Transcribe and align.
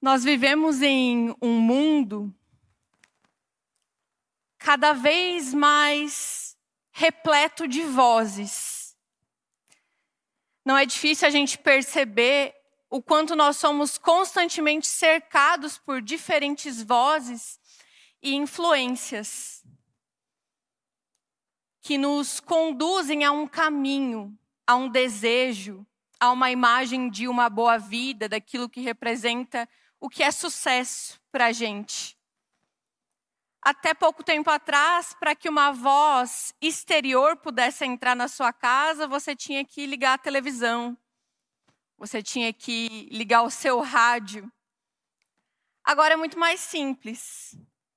Nós 0.00 0.22
vivemos 0.22 0.82
em 0.82 1.34
um 1.40 1.58
mundo 1.60 2.34
cada 4.58 4.92
vez 4.92 5.54
mais 5.54 6.56
repleto 6.92 7.66
de 7.66 7.82
vozes. 7.82 8.96
Não 10.64 10.76
é 10.76 10.84
difícil 10.84 11.28
a 11.28 11.30
gente 11.30 11.58
perceber 11.58 12.54
o 12.90 13.02
quanto 13.02 13.34
nós 13.34 13.56
somos 13.56 13.98
constantemente 13.98 14.86
cercados 14.86 15.78
por 15.78 16.02
diferentes 16.02 16.82
vozes 16.82 17.58
e 18.22 18.34
influências 18.34 19.64
que 21.80 21.96
nos 21.96 22.40
conduzem 22.40 23.24
a 23.24 23.30
um 23.30 23.46
caminho, 23.46 24.36
a 24.66 24.74
um 24.74 24.88
desejo, 24.88 25.86
a 26.18 26.32
uma 26.32 26.50
imagem 26.50 27.08
de 27.08 27.28
uma 27.28 27.48
boa 27.48 27.78
vida, 27.78 28.28
daquilo 28.28 28.68
que 28.68 28.80
representa 28.80 29.68
o 30.00 30.08
que 30.08 30.22
é 30.22 30.30
sucesso 30.30 31.20
para 31.30 31.46
a 31.46 31.52
gente. 31.52 32.16
Até 33.62 33.94
pouco 33.94 34.22
tempo 34.22 34.48
atrás, 34.48 35.14
para 35.18 35.34
que 35.34 35.48
uma 35.48 35.72
voz 35.72 36.54
exterior 36.60 37.36
pudesse 37.36 37.84
entrar 37.84 38.14
na 38.14 38.28
sua 38.28 38.52
casa, 38.52 39.08
você 39.08 39.34
tinha 39.34 39.64
que 39.64 39.86
ligar 39.86 40.14
a 40.14 40.18
televisão, 40.18 40.96
você 41.98 42.22
tinha 42.22 42.52
que 42.52 43.08
ligar 43.10 43.42
o 43.42 43.50
seu 43.50 43.80
rádio. 43.80 44.50
Agora 45.82 46.14
é 46.14 46.16
muito 46.16 46.38
mais 46.38 46.60
simples. 46.60 47.56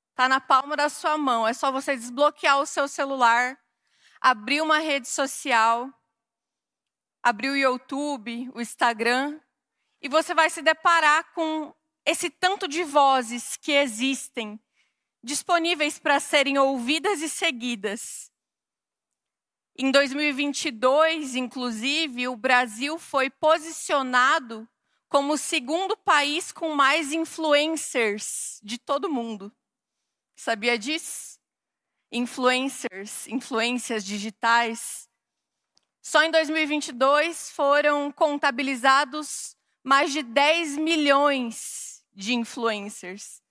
Está 0.09 0.27
na 0.27 0.39
palma 0.41 0.75
da 0.75 0.89
sua 0.89 1.17
mão. 1.17 1.47
É 1.47 1.53
só 1.53 1.72
você 1.72 1.95
desbloquear 1.95 2.59
o 2.59 2.66
seu 2.66 2.88
celular, 2.88 3.58
abrir 4.20 4.61
uma 4.61 4.80
rede 4.80 5.08
social, 5.08 5.89
abrir 7.22 7.50
o 7.50 7.55
YouTube, 7.55 8.50
o 8.53 8.61
Instagram, 8.61 9.39
e 10.02 10.09
você 10.09 10.34
vai 10.34 10.50
se 10.50 10.61
deparar 10.61 11.31
com 11.34 11.73
esse 12.05 12.30
tanto 12.30 12.67
de 12.67 12.84
vozes 12.84 13.58
que 13.58 13.71
existem, 13.71 14.59
disponíveis 15.23 16.00
para 16.00 16.19
serem 16.19 16.58
ouvidas 16.58 17.22
e 17.22 17.30
seguidas. 17.30 18.31
Em 19.78 19.92
2022, 19.92 21.36
inclusive, 21.36 22.27
o 22.27 22.36
Brasil 22.36 22.97
foi 22.97 23.30
posicionado 23.30 24.67
como 25.08 25.33
o 25.33 25.38
segundo 25.38 25.95
país 25.95 26.52
com 26.52 26.75
mais 26.75 27.14
influencers 27.14 28.59
de 28.64 28.77
todo 28.77 29.09
mundo. 29.09 29.52
Sabia 30.36 30.77
disso? 30.77 31.39
Influencers, 32.11 33.27
influências 33.27 34.03
digitais. 34.03 35.08
Só 36.02 36.23
em 36.23 36.31
2022 36.31 37.52
foram 37.52 38.11
contabilizados 38.11 39.55
mais 39.83 40.11
de 40.11 40.23
10 40.23 40.77
milhões 40.77 41.89
de 42.20 42.34
influencers, 42.34 43.42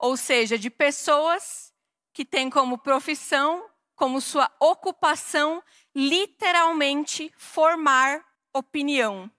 ou 0.00 0.16
seja, 0.16 0.58
de 0.58 0.68
pessoas 0.68 1.72
que 2.12 2.24
têm 2.24 2.50
como 2.50 2.76
profissão, 2.76 3.70
como 3.94 4.20
sua 4.20 4.50
ocupação, 4.58 5.62
literalmente 5.94 7.32
formar 7.36 8.26
opinião, 8.52 9.30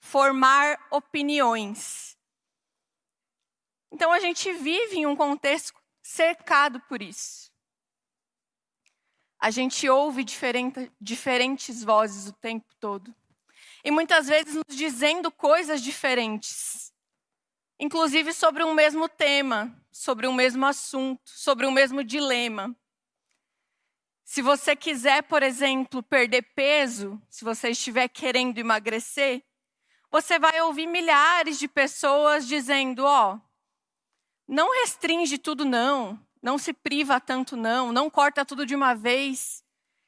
formar 0.00 0.84
opiniões. 0.90 2.18
Então 3.92 4.10
a 4.10 4.18
gente 4.18 4.52
vive 4.52 4.96
em 4.96 5.06
um 5.06 5.14
contexto 5.14 5.80
cercado 6.02 6.80
por 6.88 7.00
isso. 7.00 7.52
A 9.38 9.52
gente 9.52 9.88
ouve 9.88 10.24
diferente, 10.24 10.90
diferentes 11.00 11.84
vozes 11.84 12.26
o 12.26 12.32
tempo 12.32 12.66
todo. 12.80 13.14
E 13.84 13.92
muitas 13.92 14.26
vezes 14.26 14.56
nos 14.56 14.76
dizendo 14.76 15.30
coisas 15.30 15.80
diferentes 15.80 16.85
inclusive 17.78 18.32
sobre 18.32 18.64
um 18.64 18.74
mesmo 18.74 19.08
tema, 19.08 19.74
sobre 19.90 20.26
um 20.26 20.32
mesmo 20.32 20.64
assunto, 20.66 21.22
sobre 21.24 21.66
um 21.66 21.70
mesmo 21.70 22.02
dilema. 22.02 22.74
Se 24.24 24.42
você 24.42 24.74
quiser, 24.74 25.22
por 25.22 25.42
exemplo, 25.42 26.02
perder 26.02 26.42
peso, 26.54 27.20
se 27.28 27.44
você 27.44 27.70
estiver 27.70 28.08
querendo 28.08 28.58
emagrecer, 28.58 29.44
você 30.10 30.38
vai 30.38 30.60
ouvir 30.62 30.86
milhares 30.86 31.58
de 31.58 31.68
pessoas 31.68 32.46
dizendo: 32.46 33.04
ó, 33.04 33.34
oh, 33.34 33.40
não 34.48 34.72
restringe 34.80 35.38
tudo, 35.38 35.64
não, 35.64 36.20
não 36.42 36.58
se 36.58 36.72
priva 36.72 37.20
tanto, 37.20 37.56
não, 37.56 37.92
não 37.92 38.10
corta 38.10 38.44
tudo 38.44 38.66
de 38.66 38.74
uma 38.74 38.94
vez, 38.94 39.62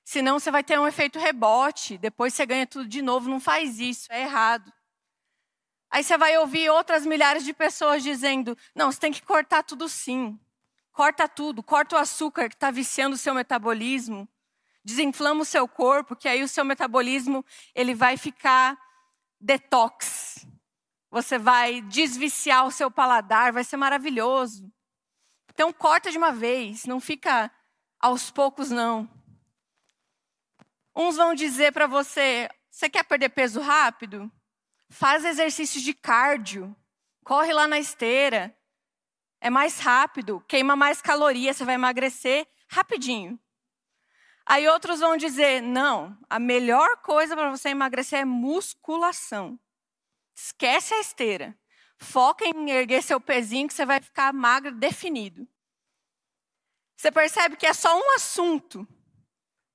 senão 0.05 0.39
você 0.39 0.51
vai 0.51 0.65
ter 0.65 0.79
um 0.79 0.87
efeito 0.87 1.19
rebote, 1.19 1.99
depois 1.99 2.35
você 2.35 2.47
ganha 2.47 2.67
tudo 2.67 2.89
de 2.89 3.03
novo, 3.03 3.29
não 3.29 3.39
faz 3.39 3.79
isso, 3.79 4.11
é 4.11 4.23
errado. 4.23 4.73
Aí 5.91 6.05
você 6.05 6.19
vai 6.19 6.37
ouvir 6.39 6.69
outras 6.71 7.07
milhares 7.07 7.45
de 7.45 7.53
pessoas 7.53 8.03
dizendo: 8.03 8.57
não, 8.75 8.91
você 8.93 9.01
tem 9.01 9.13
que 9.13 9.23
cortar 9.23 9.63
tudo 9.63 9.89
sim. 9.89 10.39
Corta 10.93 11.29
tudo, 11.29 11.63
corta 11.63 11.97
o 11.97 11.99
açúcar 11.99 12.49
que 12.49 12.57
está 12.57 12.71
viciando 12.71 13.15
o 13.15 13.19
seu 13.19 13.33
metabolismo, 13.33 14.29
desinflama 14.85 15.43
o 15.43 15.45
seu 15.45 15.69
corpo, 15.69 16.17
que 16.17 16.29
aí 16.29 16.43
o 16.43 16.49
seu 16.49 16.65
metabolismo 16.65 17.45
ele 17.75 17.95
vai 17.95 18.17
ficar 18.17 18.77
detox. 19.41 20.45
Você 21.11 21.39
vai 21.39 21.81
desviciar 21.83 22.67
o 22.67 22.71
seu 22.71 22.91
paladar, 22.91 23.53
vai 23.53 23.65
ser 23.65 23.77
maravilhoso. 23.77 24.71
Então 25.53 25.73
corta 25.73 26.11
de 26.11 26.19
uma 26.19 26.33
vez, 26.33 26.85
não 26.85 27.01
fica 27.01 27.51
aos 28.01 28.31
poucos 28.31 28.71
não. 28.71 29.09
Uns 30.95 31.17
vão 31.17 31.35
dizer 31.35 31.73
para 31.73 31.87
você: 31.87 32.49
você 32.69 32.91
quer 32.91 33.05
perder 33.05 33.29
peso 33.31 33.61
rápido? 33.61 34.31
Faz 34.89 35.25
exercício 35.25 35.81
de 35.81 35.93
cardio. 35.95 36.75
Corre 37.25 37.53
lá 37.53 37.67
na 37.67 37.79
esteira. 37.79 38.57
É 39.41 39.51
mais 39.51 39.79
rápido, 39.79 40.41
queima 40.49 40.75
mais 40.75 41.01
calorias, 41.01 41.57
você 41.57 41.65
vai 41.65 41.77
emagrecer 41.77 42.49
rapidinho. 42.69 43.39
Aí 44.45 44.67
outros 44.67 45.01
vão 45.01 45.17
dizer: 45.17 45.61
não, 45.61 46.19
a 46.29 46.39
melhor 46.39 46.97
coisa 47.03 47.37
para 47.37 47.51
você 47.51 47.69
emagrecer 47.69 48.21
é 48.21 48.25
musculação. 48.25 49.61
Esquece 50.35 50.95
a 50.95 51.01
esteira. 51.01 51.57
Foca 51.99 52.45
em 52.47 52.71
erguer 52.71 53.03
seu 53.03 53.21
pezinho 53.21 53.69
que 53.69 53.75
você 53.75 53.85
vai 53.85 54.01
ficar 54.01 54.33
magro 54.33 54.73
definido. 54.73 55.47
Você 56.97 57.13
percebe 57.13 57.57
que 57.57 57.67
é 57.67 57.75
só 57.75 57.97
um 57.97 58.15
assunto, 58.15 58.87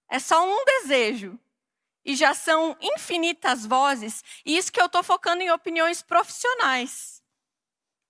é 0.10 0.20
só 0.20 0.46
um 0.46 0.66
desejo, 0.66 1.40
e 2.06 2.16
já 2.16 2.34
são 2.34 2.76
infinitas 2.82 3.66
vozes, 3.66 4.24
e 4.46 4.58
isso 4.58 4.72
que 4.72 4.82
eu 4.82 4.88
estou 4.88 5.04
focando 5.04 5.42
em 5.42 5.52
opiniões 5.52 6.02
profissionais. 6.02 7.22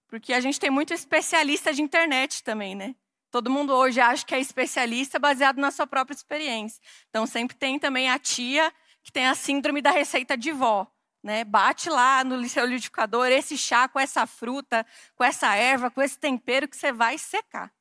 Porque 0.07 0.33
a 0.33 0.39
gente 0.39 0.59
tem 0.59 0.69
muito 0.69 0.93
especialista 0.93 1.73
de 1.73 1.81
internet 1.81 2.43
também, 2.43 2.75
né? 2.75 2.95
Todo 3.31 3.49
mundo 3.49 3.73
hoje 3.73 3.99
acha 3.99 4.23
que 4.23 4.35
é 4.35 4.39
especialista 4.39 5.17
baseado 5.17 5.57
na 5.57 5.71
sua 5.71 5.87
própria 5.87 6.13
experiência. 6.13 6.79
Então 7.09 7.25
sempre 7.25 7.57
tem 7.57 7.79
também 7.79 8.07
a 8.07 8.19
tia 8.19 8.71
que 9.01 9.11
tem 9.11 9.25
a 9.25 9.33
síndrome 9.33 9.81
da 9.81 9.89
receita 9.89 10.37
de 10.37 10.51
vó. 10.51 10.85
Né? 11.23 11.43
Bate 11.43 11.89
lá 11.89 12.23
no 12.23 12.47
seu 12.47 12.63
liquidificador 12.63 13.25
esse 13.29 13.57
chá 13.57 13.87
com 13.87 13.99
essa 13.99 14.27
fruta, 14.27 14.85
com 15.15 15.23
essa 15.23 15.55
erva, 15.55 15.89
com 15.89 15.99
esse 15.99 16.15
tempero 16.19 16.67
que 16.67 16.77
você 16.77 16.91
vai 16.91 17.17
secar. 17.17 17.73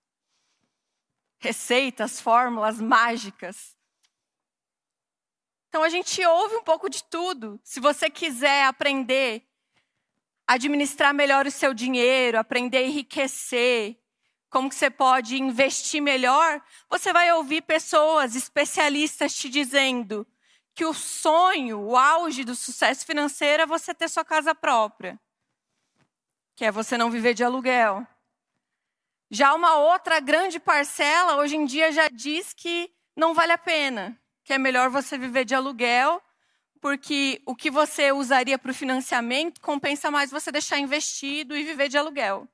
Receitas, 1.39 2.19
fórmulas 2.19 2.81
mágicas. 2.81 3.77
Então 5.73 5.83
a 5.83 5.89
gente 5.89 6.23
ouve 6.27 6.57
um 6.57 6.63
pouco 6.63 6.91
de 6.91 7.03
tudo. 7.03 7.59
Se 7.65 7.81
você 7.81 8.11
quiser 8.11 8.67
aprender 8.67 9.43
a 10.47 10.53
administrar 10.53 11.15
melhor 11.15 11.47
o 11.47 11.51
seu 11.51 11.73
dinheiro, 11.73 12.39
aprender 12.39 12.77
a 12.77 12.83
enriquecer, 12.83 13.97
como 14.51 14.69
que 14.69 14.75
você 14.75 14.91
pode 14.91 15.41
investir 15.41 16.03
melhor, 16.03 16.63
você 16.91 17.11
vai 17.11 17.33
ouvir 17.33 17.63
pessoas 17.63 18.37
especialistas 18.37 19.35
te 19.35 19.49
dizendo 19.49 20.27
que 20.75 20.85
o 20.85 20.93
sonho, 20.93 21.81
o 21.81 21.97
auge 21.97 22.45
do 22.45 22.55
sucesso 22.55 23.07
financeiro 23.07 23.63
é 23.63 23.67
você 23.67 23.95
ter 23.95 24.11
sua 24.11 24.27
casa 24.27 24.55
própria. 24.55 25.19
Que 26.55 26.67
é 26.67 26.71
você 26.71 26.99
não 26.99 27.11
viver 27.11 27.33
de 27.33 27.45
aluguel. 27.45 28.07
Já 29.31 29.55
uma 29.55 29.77
outra 29.77 30.21
grande 30.21 30.61
parcela 30.61 31.37
hoje 31.37 31.57
em 31.57 31.65
dia 31.65 31.91
já 31.91 32.11
diz 32.11 32.53
que 32.53 32.93
não 33.17 33.33
vale 33.33 33.53
a 33.53 33.59
pena 33.59 34.22
que 34.45 34.53
é 34.53 34.59
melhor 34.59 34.91
você 34.91 35.17
viver 35.17 35.45
de 35.45 35.55
aluguel, 35.55 36.23
porque 36.81 37.41
o 37.47 37.55
que 37.55 37.71
você 37.71 38.11
usaria 38.11 38.59
para 38.59 38.73
o 38.73 38.75
financiamento 38.75 39.61
compensa 39.61 40.11
mais 40.11 40.31
você 40.31 40.51
deixar 40.51 40.79
investido 40.79 41.57
e 41.57 41.63
viver 41.63 41.89
de 41.89 41.97
aluguel. 41.97 42.49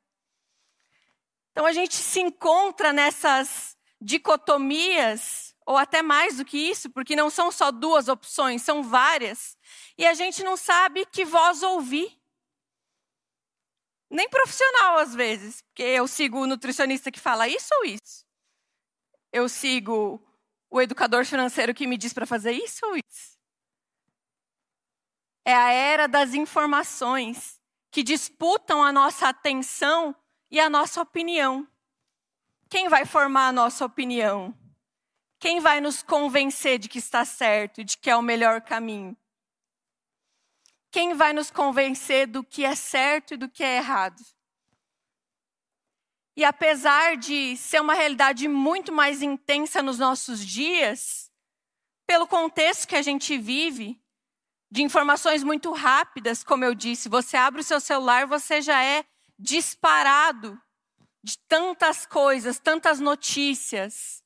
Então 1.51 1.65
a 1.65 1.73
gente 1.73 1.97
se 1.97 2.21
encontra 2.21 2.93
nessas 2.93 3.77
dicotomias, 4.01 5.55
ou 5.67 5.77
até 5.77 6.03
mais 6.03 6.37
do 6.37 6.45
que 6.45 6.57
isso, 6.57 6.89
porque 6.91 7.17
não 7.17 7.31
são 7.31 7.51
só 7.51 7.71
duas 7.71 8.07
opções, 8.09 8.63
são 8.63 8.83
várias, 8.83 9.57
e 9.97 10.07
a 10.07 10.15
gente 10.15 10.45
não 10.45 10.57
sabe 10.57 11.05
que 11.07 11.25
voz 11.25 11.63
ouvir. 11.63 12.17
Nem 14.11 14.29
profissional, 14.29 14.99
às 14.99 15.15
vezes, 15.15 15.63
porque 15.63 15.83
eu 15.83 16.07
sigo 16.07 16.41
o 16.41 16.47
nutricionista 16.47 17.11
que 17.11 17.21
fala 17.21 17.49
isso 17.49 17.69
ou 17.75 17.85
isso. 17.85 18.25
Eu 19.33 19.49
sigo 19.49 20.23
o 20.71 20.81
educador 20.81 21.25
financeiro 21.25 21.75
que 21.75 21.87
me 21.87 21.97
diz 21.97 22.13
para 22.13 22.27
fazer 22.27 22.53
isso 22.53 22.85
ou 22.87 22.97
isso? 22.97 23.39
É 25.45 25.55
a 25.55 25.71
era 25.71 26.07
das 26.07 26.35
informações. 26.35 27.57
que 27.91 28.03
disputam 28.03 28.83
a 28.85 28.93
nossa 28.93 29.29
atenção 29.29 30.15
e 30.51 30.61
a 30.61 30.69
nossa 30.69 31.01
opinião. 31.01 31.67
Quem 32.69 32.89
vai 32.89 33.07
formar 33.07 33.49
a 33.49 33.53
nossa 33.53 33.85
opinião? 33.85 34.55
Quem 35.41 35.59
vai 35.59 35.81
nos 35.81 36.03
convencer 36.03 36.79
de 36.79 36.89
que 36.89 36.99
está 36.99 37.25
certo 37.25 37.81
e 37.81 37.85
de 37.85 37.97
que 37.97 38.11
é 38.11 38.17
o 38.17 38.23
melhor 38.23 38.61
caminho? 38.61 39.17
Quem 40.91 41.15
vai 41.15 41.33
nos 41.33 41.51
convencer 41.51 42.27
do 42.27 42.45
que 42.45 42.65
é 42.65 42.75
certo 42.75 43.35
e 43.35 43.37
do 43.37 43.49
que 43.49 43.63
é 43.63 43.77
errado? 43.79 44.23
E 46.39 46.45
apesar 46.45 47.17
de 47.17 47.57
ser 47.57 47.81
uma 47.81 47.95
realidade 47.95 48.47
muito 48.47 48.93
mais 48.93 49.23
intensa 49.23 49.83
nos 49.83 49.99
nossos 49.99 50.39
dias, 50.39 51.33
pelo 52.07 52.29
contexto 52.29 52.87
que 52.87 52.95
a 52.95 53.03
gente 53.03 53.37
vive, 53.37 54.01
de 54.71 54.85
informações 54.85 55.43
muito 55.43 55.73
rápidas, 55.73 56.45
como 56.45 56.65
eu 56.65 56.77
disse, 56.77 57.09
você 57.09 57.37
abre 57.37 57.61
o 57.61 57.65
seu 57.65 57.81
celular, 57.81 58.25
você 58.25 58.63
já 58.63 58.81
é 58.85 59.05
disparado 59.37 60.57
de 61.25 61.37
tantas 61.49 62.07
coisas, 62.07 62.61
tantas 62.61 63.01
notícias, 63.01 64.23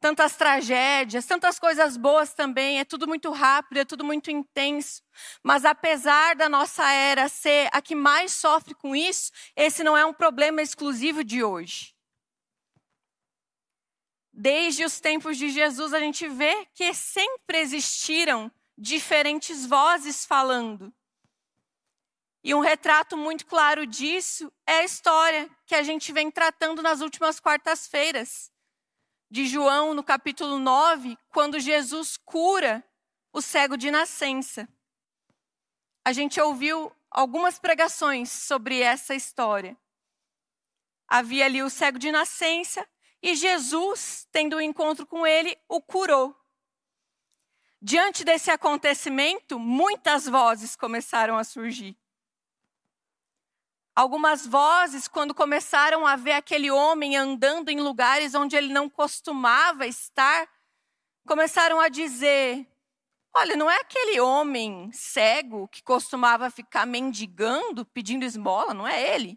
tantas 0.00 0.36
tragédias, 0.36 1.26
tantas 1.26 1.58
coisas 1.58 1.96
boas 1.96 2.32
também, 2.32 2.78
é 2.78 2.84
tudo 2.84 3.06
muito 3.06 3.30
rápido, 3.30 3.78
é 3.78 3.84
tudo 3.84 4.04
muito 4.04 4.30
intenso. 4.30 5.02
Mas 5.42 5.64
apesar 5.64 6.36
da 6.36 6.48
nossa 6.48 6.88
era 6.90 7.28
ser 7.28 7.68
a 7.72 7.82
que 7.82 7.94
mais 7.94 8.32
sofre 8.32 8.74
com 8.74 8.94
isso, 8.94 9.32
esse 9.56 9.82
não 9.82 9.96
é 9.96 10.04
um 10.04 10.12
problema 10.12 10.62
exclusivo 10.62 11.24
de 11.24 11.42
hoje. 11.42 11.94
Desde 14.32 14.84
os 14.84 15.00
tempos 15.00 15.36
de 15.36 15.50
Jesus, 15.50 15.92
a 15.92 15.98
gente 15.98 16.28
vê 16.28 16.66
que 16.72 16.94
sempre 16.94 17.58
existiram 17.58 18.52
diferentes 18.76 19.66
vozes 19.66 20.24
falando. 20.24 20.94
E 22.44 22.54
um 22.54 22.60
retrato 22.60 23.16
muito 23.16 23.44
claro 23.44 23.84
disso 23.84 24.52
é 24.64 24.78
a 24.78 24.84
história 24.84 25.50
que 25.66 25.74
a 25.74 25.82
gente 25.82 26.12
vem 26.12 26.30
tratando 26.30 26.80
nas 26.80 27.00
últimas 27.00 27.40
quartas-feiras. 27.40 28.52
De 29.30 29.46
João, 29.46 29.92
no 29.92 30.02
capítulo 30.02 30.58
9, 30.58 31.18
quando 31.28 31.60
Jesus 31.60 32.16
cura 32.16 32.82
o 33.32 33.42
cego 33.42 33.76
de 33.76 33.90
nascença. 33.90 34.66
A 36.02 36.12
gente 36.12 36.40
ouviu 36.40 36.90
algumas 37.10 37.58
pregações 37.58 38.32
sobre 38.32 38.80
essa 38.80 39.14
história. 39.14 39.76
Havia 41.06 41.44
ali 41.44 41.62
o 41.62 41.68
cego 41.68 41.98
de 41.98 42.10
nascença 42.10 42.86
e 43.22 43.34
Jesus, 43.34 44.26
tendo 44.32 44.56
um 44.56 44.60
encontro 44.60 45.06
com 45.06 45.26
ele, 45.26 45.56
o 45.68 45.82
curou. 45.82 46.34
Diante 47.80 48.24
desse 48.24 48.50
acontecimento, 48.50 49.58
muitas 49.58 50.26
vozes 50.26 50.74
começaram 50.74 51.36
a 51.36 51.44
surgir. 51.44 51.96
Algumas 53.98 54.46
vozes, 54.46 55.08
quando 55.08 55.34
começaram 55.34 56.06
a 56.06 56.14
ver 56.14 56.34
aquele 56.34 56.70
homem 56.70 57.16
andando 57.16 57.68
em 57.68 57.80
lugares 57.80 58.32
onde 58.32 58.54
ele 58.54 58.72
não 58.72 58.88
costumava 58.88 59.88
estar, 59.88 60.48
começaram 61.26 61.80
a 61.80 61.88
dizer: 61.88 62.64
Olha, 63.34 63.56
não 63.56 63.68
é 63.68 63.80
aquele 63.80 64.20
homem 64.20 64.88
cego 64.92 65.66
que 65.66 65.82
costumava 65.82 66.48
ficar 66.48 66.86
mendigando, 66.86 67.84
pedindo 67.84 68.24
esmola, 68.24 68.72
não 68.72 68.86
é 68.86 69.16
ele? 69.16 69.36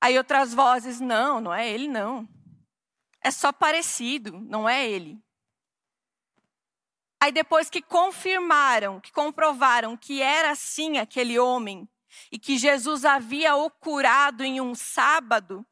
Aí 0.00 0.16
outras 0.16 0.54
vozes: 0.54 1.00
Não, 1.00 1.40
não 1.40 1.52
é 1.52 1.68
ele, 1.68 1.88
não. 1.88 2.28
É 3.20 3.32
só 3.32 3.52
parecido, 3.52 4.30
não 4.42 4.68
é 4.68 4.88
ele. 4.88 5.20
Aí 7.20 7.32
depois 7.32 7.68
que 7.68 7.82
confirmaram, 7.82 9.00
que 9.00 9.10
comprovaram 9.10 9.96
que 9.96 10.22
era 10.22 10.54
sim 10.54 10.98
aquele 10.98 11.36
homem, 11.36 11.88
e 12.30 12.38
que 12.38 12.58
Jesus 12.58 13.04
havia 13.04 13.56
o 13.56 13.70
curado 13.70 14.44
em 14.44 14.60
um 14.60 14.74
sábado, 14.74 15.66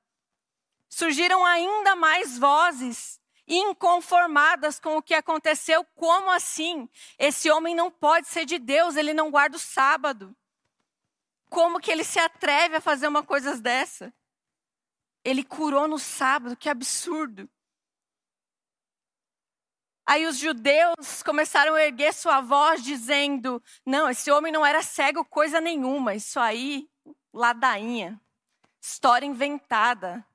surgiram 0.89 1.44
ainda 1.44 1.97
mais 1.97 2.39
vozes 2.39 3.21
inconformadas 3.47 4.79
com 4.79 4.97
o 4.97 5.03
que 5.03 5.15
aconteceu. 5.15 5.85
Como 5.94 6.31
assim? 6.31 6.89
Esse 7.19 7.50
homem 7.50 7.75
não 7.75 7.91
pode 7.91 8.29
ser 8.29 8.44
de 8.44 8.59
Deus, 8.59 8.97
ele 8.97 9.12
não 9.12 9.31
guarda 9.31 9.56
o 9.56 9.61
sábado. 9.61 10.37
Como 11.49 11.81
que 11.81 11.91
ele 11.91 12.05
se 12.05 12.19
atreve 12.19 12.77
a 12.77 12.81
fazer 12.81 13.09
uma 13.09 13.23
coisa 13.23 13.56
dessa? 13.61 14.12
Ele 15.25 15.45
curou 15.45 15.87
no 15.87 15.99
sábado, 15.99 16.56
que 16.56 16.69
absurdo. 16.69 17.49
Aí 20.04 20.26
os 20.26 20.37
judeus 20.37 21.22
começaram 21.22 21.75
a 21.75 21.84
erguer 21.84 22.12
sua 22.12 22.40
voz 22.40 22.82
dizendo: 22.82 23.62
Não, 23.87 24.10
esse 24.10 24.31
homem 24.31 24.52
não 24.52 24.66
era 24.66 24.82
cego 24.82 25.25
coisa 25.25 25.60
nenhuma, 25.60 26.14
isso 26.14 26.40
aí, 26.40 26.88
ladainha, 27.32 28.20
história 28.81 29.26
inventada, 29.26 30.26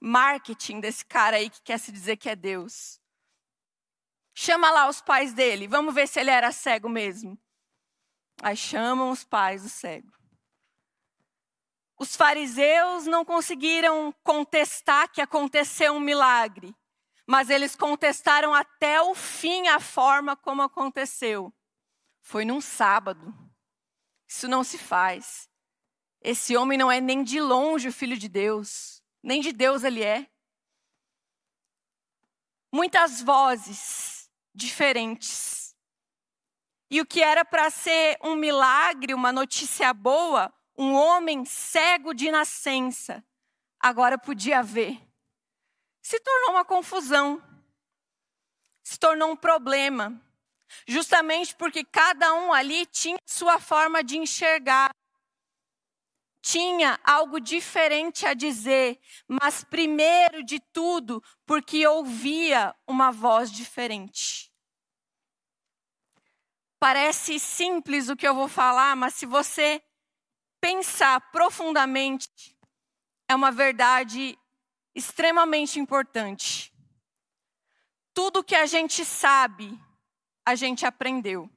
marketing 0.00 0.80
desse 0.80 1.04
cara 1.04 1.36
aí 1.36 1.50
que 1.50 1.60
quer 1.62 1.78
se 1.78 1.92
dizer 1.92 2.16
que 2.16 2.28
é 2.28 2.36
Deus. 2.36 3.00
Chama 4.34 4.70
lá 4.70 4.88
os 4.88 5.02
pais 5.02 5.34
dele, 5.34 5.68
vamos 5.68 5.94
ver 5.94 6.08
se 6.08 6.18
ele 6.18 6.30
era 6.30 6.50
cego 6.50 6.88
mesmo. 6.88 7.38
Aí 8.42 8.56
chamam 8.56 9.10
os 9.10 9.24
pais 9.24 9.62
do 9.62 9.68
cego. 9.68 10.10
Os 11.98 12.16
fariseus 12.16 13.04
não 13.04 13.24
conseguiram 13.26 14.12
contestar 14.24 15.08
que 15.12 15.20
aconteceu 15.20 15.92
um 15.92 16.00
milagre 16.00 16.74
mas 17.26 17.50
eles 17.50 17.76
contestaram 17.76 18.52
até 18.52 19.00
o 19.00 19.14
fim 19.14 19.68
a 19.68 19.78
forma 19.78 20.36
como 20.36 20.62
aconteceu. 20.62 21.52
Foi 22.20 22.44
num 22.44 22.60
sábado. 22.60 23.34
Isso 24.26 24.48
não 24.48 24.64
se 24.64 24.78
faz. 24.78 25.48
Esse 26.20 26.56
homem 26.56 26.78
não 26.78 26.90
é 26.90 27.00
nem 27.00 27.22
de 27.22 27.40
longe 27.40 27.88
o 27.88 27.92
filho 27.92 28.16
de 28.16 28.28
Deus, 28.28 29.02
nem 29.22 29.40
de 29.40 29.52
Deus 29.52 29.84
ele 29.84 30.02
é. 30.02 30.28
Muitas 32.72 33.20
vozes 33.20 34.30
diferentes. 34.54 35.76
E 36.90 37.00
o 37.00 37.06
que 37.06 37.22
era 37.22 37.44
para 37.44 37.70
ser 37.70 38.18
um 38.22 38.36
milagre, 38.36 39.14
uma 39.14 39.32
notícia 39.32 39.92
boa, 39.92 40.52
um 40.76 40.94
homem 40.94 41.44
cego 41.44 42.14
de 42.14 42.30
nascença, 42.30 43.24
agora 43.80 44.16
podia 44.18 44.62
ver 44.62 45.00
se 46.02 46.18
tornou 46.18 46.50
uma 46.50 46.64
confusão, 46.64 47.40
se 48.82 48.98
tornou 48.98 49.30
um 49.30 49.36
problema, 49.36 50.20
justamente 50.86 51.54
porque 51.54 51.84
cada 51.84 52.34
um 52.34 52.52
ali 52.52 52.84
tinha 52.86 53.18
sua 53.24 53.60
forma 53.60 54.02
de 54.02 54.18
enxergar, 54.18 54.90
tinha 56.42 56.98
algo 57.04 57.38
diferente 57.38 58.26
a 58.26 58.34
dizer, 58.34 59.00
mas 59.28 59.62
primeiro 59.62 60.42
de 60.44 60.58
tudo, 60.72 61.22
porque 61.46 61.86
ouvia 61.86 62.74
uma 62.84 63.12
voz 63.12 63.50
diferente. 63.50 64.52
Parece 66.80 67.38
simples 67.38 68.08
o 68.08 68.16
que 68.16 68.26
eu 68.26 68.34
vou 68.34 68.48
falar, 68.48 68.96
mas 68.96 69.14
se 69.14 69.24
você 69.24 69.80
pensar 70.60 71.20
profundamente, 71.30 72.28
é 73.28 73.36
uma 73.36 73.52
verdade 73.52 74.36
extremamente 74.94 75.78
importante. 75.78 76.72
Tudo 78.14 78.44
que 78.44 78.54
a 78.54 78.66
gente 78.66 79.04
sabe, 79.04 79.78
a 80.44 80.54
gente 80.54 80.84
aprendeu. 80.84 81.50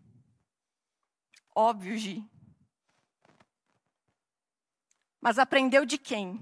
Óbvio, 1.53 1.97
Gi. 1.97 2.23
Mas 5.19 5.39
aprendeu 5.39 5.85
de 5.85 5.97
quem? 5.97 6.39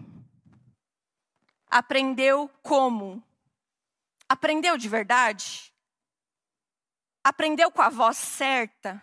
Aprendeu 1.68 2.50
como? 2.62 3.24
Aprendeu 4.28 4.78
de 4.78 4.90
verdade? 4.90 5.74
Aprendeu 7.24 7.72
com 7.72 7.82
a 7.82 7.90
voz 7.90 8.18
certa? 8.18 9.02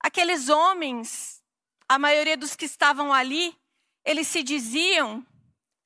Aqueles 0.00 0.48
homens, 0.48 1.44
a 1.86 1.98
maioria 1.98 2.36
dos 2.36 2.56
que 2.56 2.64
estavam 2.64 3.12
ali, 3.12 3.56
eles 4.04 4.26
se 4.26 4.42
diziam 4.42 5.24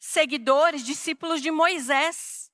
seguidores, 0.04 0.84
discípulos 0.84 1.40
de 1.40 1.50
Moisés. 1.50 2.52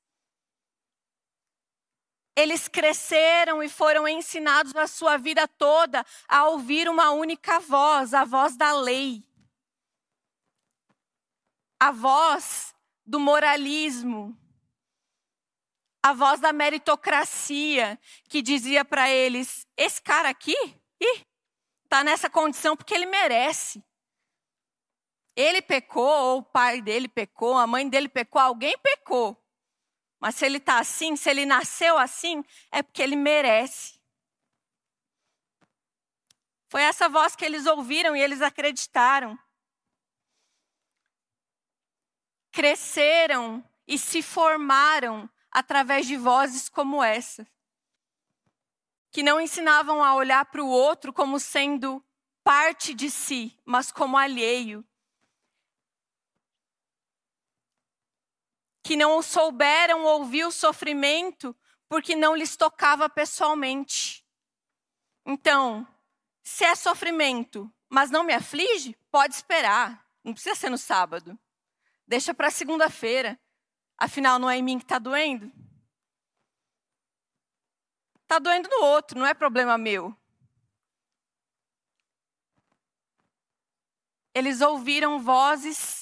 Eles 2.36 2.68
cresceram 2.68 3.60
e 3.60 3.68
foram 3.68 4.06
ensinados 4.06 4.74
a 4.76 4.86
sua 4.86 5.16
vida 5.16 5.48
toda 5.48 6.06
a 6.28 6.44
ouvir 6.44 6.88
uma 6.88 7.10
única 7.10 7.58
voz, 7.58 8.14
a 8.14 8.24
voz 8.24 8.56
da 8.56 8.72
lei. 8.72 9.24
A 11.78 11.90
voz 11.90 12.72
do 13.04 13.18
moralismo. 13.18 14.38
A 16.02 16.12
voz 16.12 16.40
da 16.40 16.52
meritocracia, 16.52 17.98
que 18.28 18.40
dizia 18.40 18.84
para 18.84 19.10
eles: 19.10 19.66
esse 19.76 20.00
cara 20.00 20.30
aqui, 20.30 20.56
está 21.84 22.04
nessa 22.04 22.30
condição 22.30 22.76
porque 22.76 22.94
ele 22.94 23.06
merece. 23.06 23.84
Ele 25.36 25.62
pecou, 25.62 26.08
ou 26.08 26.38
o 26.38 26.42
pai 26.42 26.82
dele 26.82 27.08
pecou, 27.08 27.56
a 27.56 27.66
mãe 27.66 27.88
dele 27.88 28.08
pecou, 28.08 28.40
alguém 28.40 28.76
pecou. 28.78 29.36
Mas 30.18 30.34
se 30.34 30.44
ele 30.44 30.58
está 30.58 30.78
assim, 30.78 31.16
se 31.16 31.30
ele 31.30 31.46
nasceu 31.46 31.96
assim, 31.96 32.44
é 32.70 32.82
porque 32.82 33.02
ele 33.02 33.16
merece. 33.16 33.98
Foi 36.66 36.82
essa 36.82 37.08
voz 37.08 37.34
que 37.34 37.44
eles 37.44 37.66
ouviram 37.66 38.14
e 38.14 38.20
eles 38.20 38.42
acreditaram. 38.42 39.38
Cresceram 42.52 43.64
e 43.86 43.98
se 43.98 44.22
formaram 44.22 45.28
através 45.50 46.06
de 46.06 46.16
vozes 46.16 46.68
como 46.68 47.02
essa, 47.02 47.46
que 49.10 49.22
não 49.22 49.40
ensinavam 49.40 50.02
a 50.02 50.14
olhar 50.14 50.44
para 50.44 50.62
o 50.62 50.68
outro 50.68 51.12
como 51.12 51.40
sendo 51.40 52.04
parte 52.44 52.94
de 52.94 53.10
si, 53.10 53.58
mas 53.64 53.90
como 53.90 54.16
alheio. 54.16 54.84
Que 58.82 58.96
não 58.96 59.20
souberam 59.22 60.04
ouvir 60.04 60.44
o 60.44 60.50
sofrimento 60.50 61.54
porque 61.88 62.14
não 62.14 62.36
lhes 62.36 62.56
tocava 62.56 63.08
pessoalmente. 63.08 64.24
Então, 65.26 65.86
se 66.42 66.64
é 66.64 66.74
sofrimento, 66.74 67.70
mas 67.88 68.10
não 68.10 68.22
me 68.22 68.32
aflige, 68.32 68.96
pode 69.10 69.34
esperar. 69.34 70.06
Não 70.22 70.32
precisa 70.32 70.54
ser 70.54 70.70
no 70.70 70.78
sábado. 70.78 71.38
Deixa 72.06 72.32
para 72.32 72.50
segunda-feira. 72.50 73.38
Afinal, 73.98 74.38
não 74.38 74.48
é 74.48 74.56
em 74.56 74.62
mim 74.62 74.78
que 74.78 74.84
está 74.84 74.98
doendo? 74.98 75.52
Está 78.22 78.38
doendo 78.38 78.68
no 78.68 78.84
outro, 78.84 79.18
não 79.18 79.26
é 79.26 79.34
problema 79.34 79.76
meu. 79.76 80.16
Eles 84.32 84.60
ouviram 84.60 85.18
vozes 85.18 85.99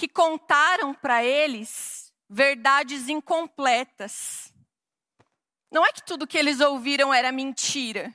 que 0.00 0.08
contaram 0.08 0.94
para 0.94 1.22
eles 1.22 2.10
verdades 2.26 3.10
incompletas. 3.10 4.50
Não 5.70 5.84
é 5.84 5.92
que 5.92 6.02
tudo 6.02 6.26
que 6.26 6.38
eles 6.38 6.58
ouviram 6.58 7.12
era 7.12 7.30
mentira, 7.30 8.10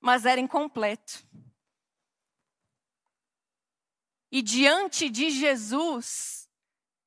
mas 0.00 0.24
era 0.24 0.40
incompleto. 0.40 1.28
E 4.32 4.40
diante 4.40 5.10
de 5.10 5.28
Jesus, 5.28 6.48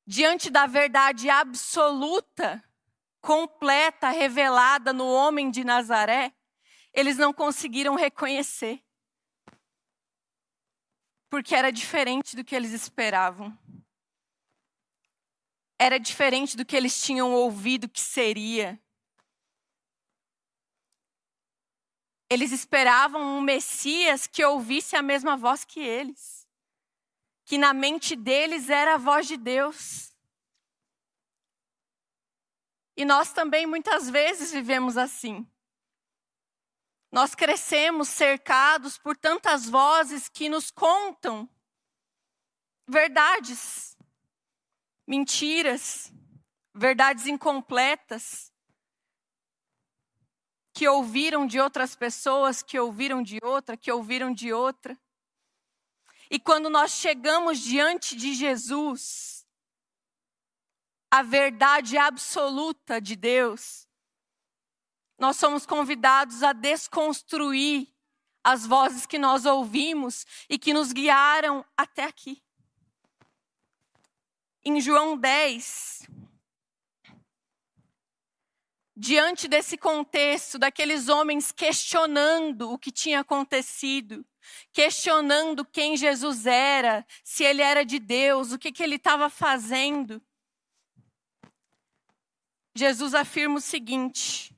diante 0.06 0.48
da 0.48 0.64
verdade 0.64 1.28
absoluta, 1.28 2.62
completa, 3.20 4.10
revelada 4.10 4.92
no 4.92 5.08
homem 5.12 5.50
de 5.50 5.64
Nazaré, 5.64 6.32
eles 6.92 7.16
não 7.16 7.32
conseguiram 7.32 7.96
reconhecer. 7.96 8.80
Porque 11.28 11.52
era 11.52 11.72
diferente 11.72 12.36
do 12.36 12.44
que 12.44 12.54
eles 12.54 12.70
esperavam. 12.70 13.58
Era 15.78 15.98
diferente 15.98 16.56
do 16.56 16.64
que 16.64 16.76
eles 16.76 17.02
tinham 17.02 17.32
ouvido 17.32 17.88
que 17.88 18.00
seria. 18.00 18.80
Eles 22.30 22.50
esperavam 22.50 23.20
um 23.20 23.40
Messias 23.40 24.26
que 24.26 24.44
ouvisse 24.44 24.96
a 24.96 25.02
mesma 25.02 25.36
voz 25.36 25.64
que 25.64 25.80
eles, 25.80 26.48
que 27.44 27.58
na 27.58 27.74
mente 27.74 28.16
deles 28.16 28.70
era 28.70 28.94
a 28.94 28.98
voz 28.98 29.26
de 29.28 29.36
Deus. 29.36 30.16
E 32.96 33.04
nós 33.04 33.32
também 33.32 33.66
muitas 33.66 34.08
vezes 34.08 34.50
vivemos 34.52 34.96
assim. 34.96 35.46
Nós 37.10 37.34
crescemos 37.34 38.08
cercados 38.08 38.96
por 38.96 39.14
tantas 39.14 39.68
vozes 39.68 40.30
que 40.30 40.48
nos 40.48 40.70
contam 40.70 41.46
verdades, 42.88 43.91
mentiras, 45.12 46.10
verdades 46.74 47.26
incompletas, 47.26 48.50
que 50.72 50.88
ouviram 50.88 51.46
de 51.46 51.60
outras 51.60 51.94
pessoas, 51.94 52.62
que 52.62 52.80
ouviram 52.80 53.22
de 53.22 53.38
outra, 53.42 53.76
que 53.76 53.92
ouviram 53.92 54.32
de 54.32 54.54
outra. 54.54 54.98
E 56.30 56.40
quando 56.40 56.70
nós 56.70 56.92
chegamos 56.92 57.58
diante 57.58 58.16
de 58.16 58.32
Jesus, 58.32 59.46
a 61.10 61.22
verdade 61.22 61.98
absoluta 61.98 62.98
de 62.98 63.14
Deus, 63.14 63.86
nós 65.18 65.36
somos 65.36 65.66
convidados 65.66 66.42
a 66.42 66.54
desconstruir 66.54 67.86
as 68.42 68.66
vozes 68.66 69.04
que 69.04 69.18
nós 69.18 69.44
ouvimos 69.44 70.24
e 70.48 70.58
que 70.58 70.72
nos 70.72 70.90
guiaram 70.90 71.62
até 71.76 72.04
aqui. 72.04 72.42
Em 74.64 74.80
João 74.80 75.16
10, 75.16 76.06
diante 78.96 79.48
desse 79.48 79.76
contexto, 79.76 80.56
daqueles 80.56 81.08
homens 81.08 81.50
questionando 81.50 82.70
o 82.70 82.78
que 82.78 82.92
tinha 82.92 83.20
acontecido, 83.20 84.24
questionando 84.72 85.64
quem 85.64 85.96
Jesus 85.96 86.46
era, 86.46 87.04
se 87.24 87.42
ele 87.42 87.60
era 87.60 87.84
de 87.84 87.98
Deus, 87.98 88.52
o 88.52 88.58
que, 88.58 88.70
que 88.70 88.84
ele 88.84 88.94
estava 88.94 89.28
fazendo. 89.28 90.22
Jesus 92.72 93.14
afirma 93.14 93.56
o 93.56 93.60
seguinte: 93.60 94.54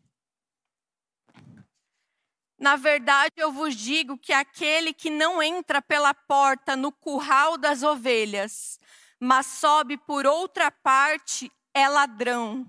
Na 2.58 2.76
verdade, 2.76 3.32
eu 3.38 3.50
vos 3.50 3.74
digo 3.74 4.18
que 4.18 4.34
aquele 4.34 4.92
que 4.92 5.08
não 5.08 5.42
entra 5.42 5.80
pela 5.80 6.12
porta 6.12 6.76
no 6.76 6.92
curral 6.92 7.56
das 7.56 7.82
ovelhas, 7.82 8.78
mas 9.20 9.46
sobe 9.46 9.96
por 9.96 10.26
outra 10.26 10.70
parte, 10.70 11.50
é 11.72 11.88
ladrão. 11.88 12.66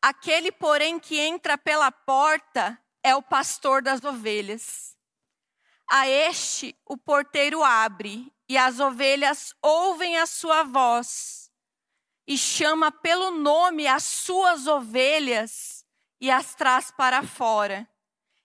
Aquele, 0.00 0.52
porém, 0.52 0.98
que 0.98 1.18
entra 1.18 1.58
pela 1.58 1.90
porta 1.90 2.80
é 3.02 3.14
o 3.14 3.22
pastor 3.22 3.82
das 3.82 4.04
ovelhas. 4.04 4.96
A 5.90 6.06
este 6.06 6.76
o 6.84 6.96
porteiro 6.96 7.64
abre, 7.64 8.32
e 8.48 8.56
as 8.56 8.80
ovelhas 8.80 9.54
ouvem 9.62 10.18
a 10.18 10.26
sua 10.26 10.62
voz, 10.62 11.50
e 12.26 12.36
chama 12.36 12.90
pelo 12.90 13.30
nome 13.30 13.86
as 13.86 14.04
suas 14.04 14.66
ovelhas 14.66 15.84
e 16.20 16.30
as 16.30 16.54
traz 16.54 16.90
para 16.90 17.22
fora, 17.22 17.88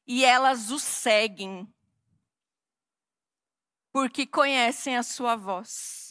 e 0.06 0.24
elas 0.24 0.70
o 0.70 0.80
seguem, 0.80 1.68
porque 3.92 4.26
conhecem 4.26 4.98
a 4.98 5.04
sua 5.04 5.36
voz. 5.36 6.03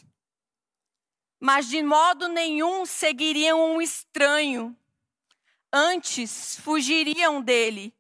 Mas 1.43 1.69
de 1.69 1.83
modo 1.83 2.29
nenhum 2.29 2.87
seguiriam 2.87 3.75
um 3.75 3.83
estranho 3.83 4.77
Antes 5.75 6.57
fugiriam 6.61 7.41
dele, 7.41 7.97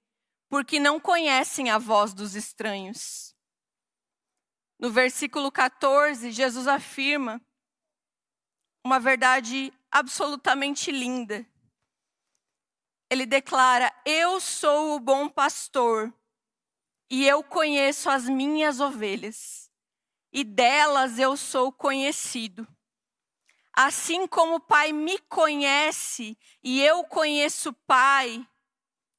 porque 0.50 0.78
não 0.78 1.00
conhecem 1.00 1.70
a 1.70 1.78
voz 1.78 2.12
dos 2.12 2.34
estranhos. 2.34 3.34
No 4.78 4.90
versículo 4.90 5.50
14, 5.50 6.30
Jesus 6.30 6.68
afirma 6.68 7.40
uma 8.84 9.00
verdade 9.00 9.72
absolutamente 9.90 10.90
linda. 10.90 11.46
Ele 13.08 13.25
declara: 13.25 13.90
Eu 14.04 14.38
sou 14.38 14.96
o 14.96 15.00
bom 15.00 15.26
pastor 15.26 16.12
e 17.08 17.26
eu 17.26 17.42
conheço 17.42 18.11
as 18.11 18.28
minhas 18.28 18.80
ovelhas, 18.80 19.70
e 20.30 20.44
delas 20.44 21.18
eu 21.18 21.38
sou 21.38 21.72
conhecido. 21.72 22.68
Assim 23.75 24.26
como 24.26 24.57
o 24.57 24.61
Pai 24.61 24.93
me 24.93 25.19
conhece 25.19 26.37
e 26.62 26.83
eu 26.83 27.05
conheço 27.05 27.71
o 27.71 27.73
Pai, 27.73 28.47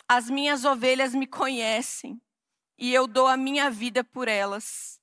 as 0.07 0.29
minhas 0.29 0.63
ovelhas 0.63 1.15
me 1.15 1.25
conhecem 1.25 2.22
e 2.77 2.93
eu 2.93 3.07
dou 3.07 3.25
a 3.25 3.36
minha 3.36 3.72
vida 3.72 4.03
por 4.03 4.27
elas. 4.27 5.01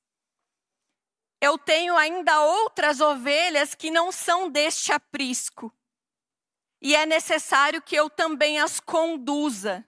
Eu 1.41 1.59
tenho 1.59 1.97
ainda 1.97 2.41
outras 2.43 3.01
ovelhas 3.01 3.75
que 3.75 3.91
não 3.91 4.13
são 4.13 4.49
deste 4.49 4.93
aprisco, 4.93 5.75
e 6.83 6.95
é 6.95 7.07
necessário 7.07 7.81
que 7.81 7.97
eu 7.97 8.11
também 8.11 8.61
as 8.61 8.79
conduza, 8.79 9.85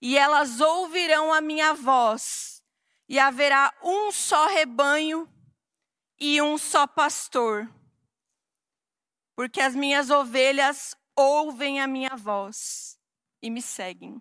e 0.00 0.16
elas 0.16 0.60
ouvirão 0.60 1.32
a 1.32 1.40
minha 1.40 1.74
voz, 1.74 2.62
e 3.08 3.18
haverá 3.18 3.74
um 3.82 4.12
só 4.12 4.46
rebanho 4.46 5.28
e 6.18 6.40
um 6.40 6.56
só 6.56 6.86
pastor 6.86 7.68
porque 9.38 9.60
as 9.60 9.72
minhas 9.72 10.10
ovelhas 10.10 10.96
ouvem 11.14 11.80
a 11.80 11.86
minha 11.86 12.16
voz 12.16 12.98
e 13.40 13.48
me 13.48 13.62
seguem. 13.62 14.20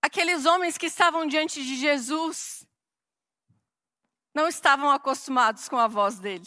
Aqueles 0.00 0.46
homens 0.46 0.78
que 0.78 0.86
estavam 0.86 1.26
diante 1.26 1.60
de 1.60 1.74
Jesus 1.74 2.64
não 4.32 4.46
estavam 4.46 4.92
acostumados 4.92 5.68
com 5.68 5.76
a 5.76 5.88
voz 5.88 6.20
dele. 6.20 6.46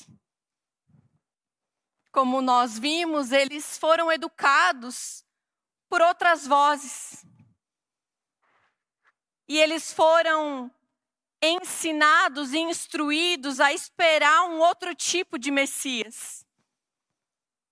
Como 2.13 2.42
nós 2.42 2.80
vimos, 2.80 3.34
eles 3.34 3.78
foram 3.78 4.10
educados 4.10 5.25
por 5.90 6.02
outras 6.02 6.48
vozes. 6.48 7.25
E 9.50 9.60
eles 9.60 9.92
foram 9.92 10.74
ensinados 11.46 12.54
e 12.54 12.60
instruídos 12.60 13.60
a 13.60 13.74
esperar 13.74 14.46
um 14.46 14.60
outro 14.60 14.96
tipo 14.96 15.38
de 15.38 15.52
Messias. 15.52 16.46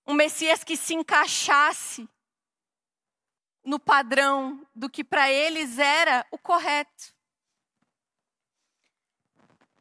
Um 0.06 0.12
Messias 0.12 0.62
que 0.62 0.76
se 0.76 0.94
encaixasse 0.94 2.06
no 3.64 3.80
padrão 3.80 4.66
do 4.74 4.90
que 4.90 5.02
para 5.02 5.30
eles 5.30 5.78
era 5.78 6.26
o 6.30 6.36
correto. 6.36 7.14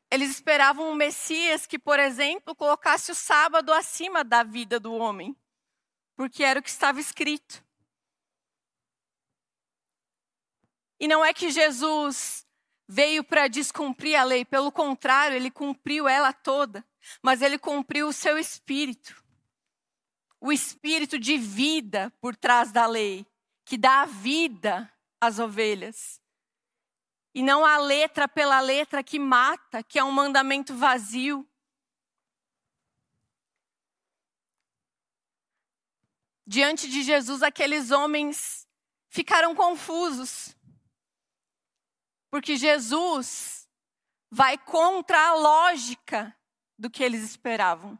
Eles 0.09 0.29
esperavam 0.29 0.89
um 0.89 0.95
Messias 0.95 1.65
que, 1.65 1.77
por 1.77 1.99
exemplo, 1.99 2.55
colocasse 2.55 3.11
o 3.11 3.15
sábado 3.15 3.73
acima 3.73 4.23
da 4.23 4.43
vida 4.43 4.79
do 4.79 4.93
homem, 4.93 5.35
porque 6.15 6.43
era 6.43 6.59
o 6.59 6.63
que 6.63 6.69
estava 6.69 6.99
escrito. 6.99 7.61
E 10.97 11.07
não 11.07 11.25
é 11.25 11.33
que 11.33 11.49
Jesus 11.49 12.45
veio 12.91 13.23
para 13.23 13.47
descumprir 13.47 14.19
a 14.19 14.23
lei, 14.25 14.43
pelo 14.43 14.69
contrário, 14.69 15.37
ele 15.37 15.49
cumpriu 15.49 16.09
ela 16.09 16.33
toda, 16.33 16.85
mas 17.21 17.41
ele 17.41 17.57
cumpriu 17.57 18.09
o 18.09 18.13
seu 18.13 18.37
espírito. 18.37 19.23
O 20.41 20.51
espírito 20.51 21.17
de 21.17 21.37
vida 21.37 22.11
por 22.19 22.35
trás 22.35 22.69
da 22.69 22.85
lei, 22.85 23.25
que 23.63 23.77
dá 23.77 24.03
vida 24.03 24.91
às 25.21 25.39
ovelhas. 25.39 26.19
E 27.33 27.41
não 27.41 27.65
a 27.65 27.77
letra 27.77 28.27
pela 28.27 28.59
letra 28.59 29.01
que 29.01 29.17
mata, 29.17 29.81
que 29.81 29.97
é 29.97 30.03
um 30.03 30.11
mandamento 30.11 30.75
vazio. 30.75 31.47
Diante 36.45 36.89
de 36.89 37.03
Jesus, 37.03 37.41
aqueles 37.41 37.89
homens 37.89 38.67
ficaram 39.07 39.55
confusos. 39.55 40.53
Porque 42.31 42.55
Jesus 42.55 43.69
vai 44.31 44.57
contra 44.57 45.19
a 45.27 45.35
lógica 45.35 46.35
do 46.79 46.89
que 46.89 47.03
eles 47.03 47.21
esperavam. 47.21 47.99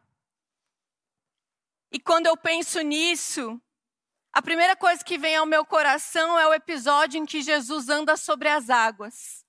E 1.91 1.99
quando 1.99 2.25
eu 2.25 2.37
penso 2.37 2.79
nisso, 2.81 3.61
a 4.33 4.41
primeira 4.41 4.75
coisa 4.75 5.03
que 5.03 5.17
vem 5.17 5.35
ao 5.35 5.45
meu 5.45 5.65
coração 5.65 6.39
é 6.39 6.47
o 6.47 6.53
episódio 6.53 7.19
em 7.19 7.25
que 7.25 7.41
Jesus 7.41 7.89
anda 7.89 8.15
sobre 8.15 8.47
as 8.47 8.69
águas. 8.69 9.45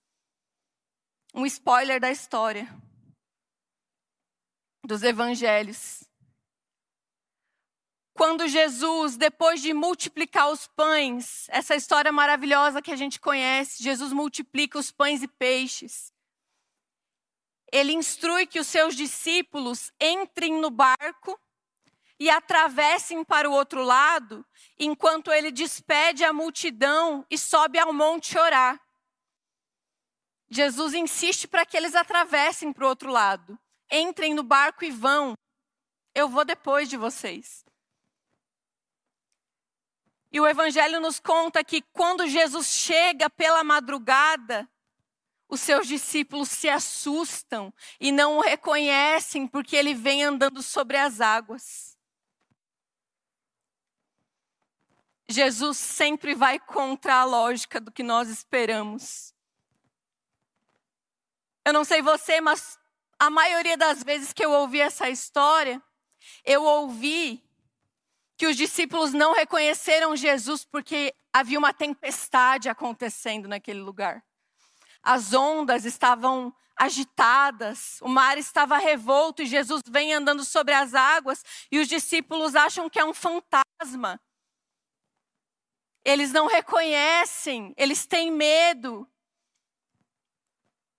Um 1.33 1.47
spoiler 1.47 2.01
da 2.01 2.11
história 2.11 2.69
dos 4.85 5.05
evangelhos. 5.05 6.03
Quando 8.14 8.47
Jesus, 8.47 9.16
depois 9.16 9.62
de 9.62 9.73
multiplicar 9.73 10.50
os 10.50 10.66
pães, 10.66 11.47
essa 11.49 11.75
história 11.75 12.12
maravilhosa 12.12 12.83
que 12.83 12.92
a 12.92 12.97
gente 12.97 13.19
conhece, 13.19 13.83
Jesus 13.83 14.12
multiplica 14.12 14.78
os 14.78 14.90
pães 14.90 15.23
e 15.23 15.28
peixes. 15.28 16.12
Ele 17.73 17.92
instrui 17.92 18.47
que 18.47 18.61
os 18.61 18.66
seus 18.66 18.95
discípulos 18.95 19.90
entrem 19.99 20.61
no 20.61 20.71
barco 20.71 21.40
e 22.21 22.28
atravessem 22.28 23.25
para 23.25 23.49
o 23.49 23.52
outro 23.52 23.83
lado, 23.83 24.45
enquanto 24.78 25.33
ele 25.33 25.50
despede 25.50 26.23
a 26.23 26.35
multidão 26.35 27.26
e 27.31 27.38
sobe 27.38 27.78
ao 27.78 27.95
monte 27.95 28.38
orar. 28.38 28.78
Jesus 30.50 30.92
insiste 30.92 31.49
para 31.49 31.64
que 31.64 31.78
eles 31.78 31.95
atravessem 31.95 32.75
para 32.75 32.85
o 32.85 32.88
outro 32.88 33.11
lado. 33.11 33.59
Entrem 33.90 34.35
no 34.35 34.42
barco 34.42 34.85
e 34.85 34.90
vão. 34.90 35.33
Eu 36.14 36.28
vou 36.28 36.45
depois 36.45 36.90
de 36.90 36.99
vocês. 36.99 37.64
E 40.33 40.41
o 40.41 40.47
Evangelho 40.47 40.99
nos 40.99 41.21
conta 41.21 41.62
que 41.62 41.83
quando 41.93 42.27
Jesus 42.27 42.69
chega 42.69 43.29
pela 43.29 43.62
madrugada, 43.62 44.67
os 45.47 45.61
seus 45.61 45.87
discípulos 45.87 46.49
se 46.49 46.71
assustam 46.71 47.73
e 48.01 48.11
não 48.11 48.39
o 48.39 48.41
reconhecem 48.41 49.47
porque 49.47 49.77
ele 49.77 49.93
vem 49.93 50.25
andando 50.25 50.62
sobre 50.62 50.97
as 50.97 51.21
águas. 51.21 51.99
Jesus 55.29 55.77
sempre 55.77 56.35
vai 56.35 56.59
contra 56.59 57.17
a 57.17 57.25
lógica 57.25 57.79
do 57.79 57.93
que 57.93 58.03
nós 58.03 58.31
esperamos. 58.31 59.35
Eu 61.65 61.75
não 61.75 61.85
sei 61.85 62.01
você, 62.01 62.41
mas 62.41 62.79
a 63.19 63.28
maioria 63.28 63.76
das 63.76 64.02
vezes 64.02 64.33
que 64.33 64.45
eu 64.45 64.50
ouvi 64.50 64.80
essa 64.80 65.11
história, 65.11 65.83
eu 66.45 66.65
ouvi 66.65 67.43
que 68.43 68.47
os 68.49 68.57
discípulos 68.57 69.13
não 69.13 69.33
reconheceram 69.35 70.17
Jesus 70.17 70.65
porque 70.65 71.15
havia 71.33 71.57
uma 71.57 71.73
tempestade 71.73 72.69
acontecendo 72.69 73.47
naquele 73.47 73.78
lugar. 73.78 74.21
As 75.00 75.33
ondas 75.33 75.85
estavam 75.85 76.52
agitadas, 76.75 78.00
o 78.02 78.09
mar 78.09 78.37
estava 78.37 78.78
revolto 78.78 79.43
e 79.43 79.47
Jesus 79.47 79.81
vem 79.89 80.13
andando 80.13 80.45
sobre 80.45 80.75
as 80.75 80.93
águas 80.93 81.45
e 81.71 81.78
os 81.78 81.87
discípulos 81.87 82.57
acham 82.57 82.91
que 82.91 82.99
é 82.99 83.05
um 83.05 83.15
fantasma. 83.15 84.21
Eles 86.05 86.33
não 86.33 86.49
reconhecem, 86.49 87.73
eles 87.76 88.09
têm 88.09 88.33
medo. 88.33 89.09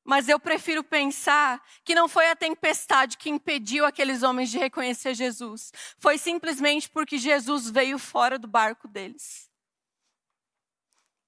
Mas 0.04 0.28
eu 0.28 0.40
prefiro 0.40 0.84
pensar 0.84 1.64
que 1.86 1.96
não 1.96 2.10
foi 2.10 2.30
a 2.30 2.36
tempestade 2.36 3.18
que 3.18 3.30
impediu 3.30 3.86
aqueles 3.86 4.22
homens 4.22 4.52
de 4.52 4.58
reconhecer 4.58 5.14
Jesus. 5.14 5.72
Foi 5.98 6.18
simplesmente 6.18 6.90
porque 6.90 7.18
Jesus 7.18 7.70
veio 7.70 7.98
fora 7.98 8.38
do 8.38 8.48
barco 8.48 8.88
deles. 8.88 9.50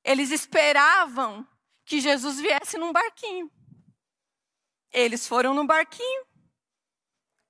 Eles 0.04 0.30
esperavam 0.30 1.48
que 1.86 2.02
Jesus 2.02 2.40
viesse 2.40 2.78
num 2.78 2.92
barquinho. 2.92 3.50
Eles 4.92 5.28
foram 5.28 5.54
no 5.54 5.66
barquinho. 5.66 6.26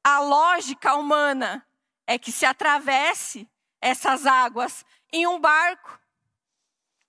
A 0.04 0.20
lógica 0.20 0.96
humana 0.96 1.68
é 2.06 2.20
que 2.20 2.32
se 2.32 2.46
atravesse 2.46 3.50
essas 3.82 4.26
águas 4.26 4.86
em 5.12 5.26
um 5.26 5.40
barco. 5.40 6.00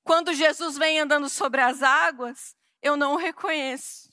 Quando 0.03 0.33
Jesus 0.33 0.79
vem 0.79 1.01
andando 1.01 1.29
sobre 1.29 1.61
as 1.61 1.83
águas, 1.83 2.57
eu 2.87 2.97
não 2.97 3.15
o 3.15 3.17
reconheço. 3.17 4.13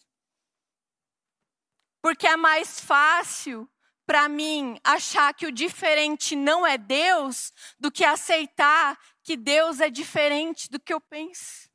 Porque 2.01 2.27
é 2.27 2.35
mais 2.35 2.79
fácil 2.79 3.69
para 4.05 4.27
mim 4.27 4.77
achar 4.83 5.33
que 5.33 5.45
o 5.45 5.51
diferente 5.51 6.35
não 6.35 6.65
é 6.65 6.77
Deus 6.77 7.53
do 7.79 7.91
que 7.91 8.03
aceitar 8.03 8.99
que 9.23 9.37
Deus 9.37 9.79
é 9.79 9.89
diferente 9.89 10.69
do 10.69 10.79
que 10.79 10.93
eu 10.93 10.99
penso. 10.99 11.69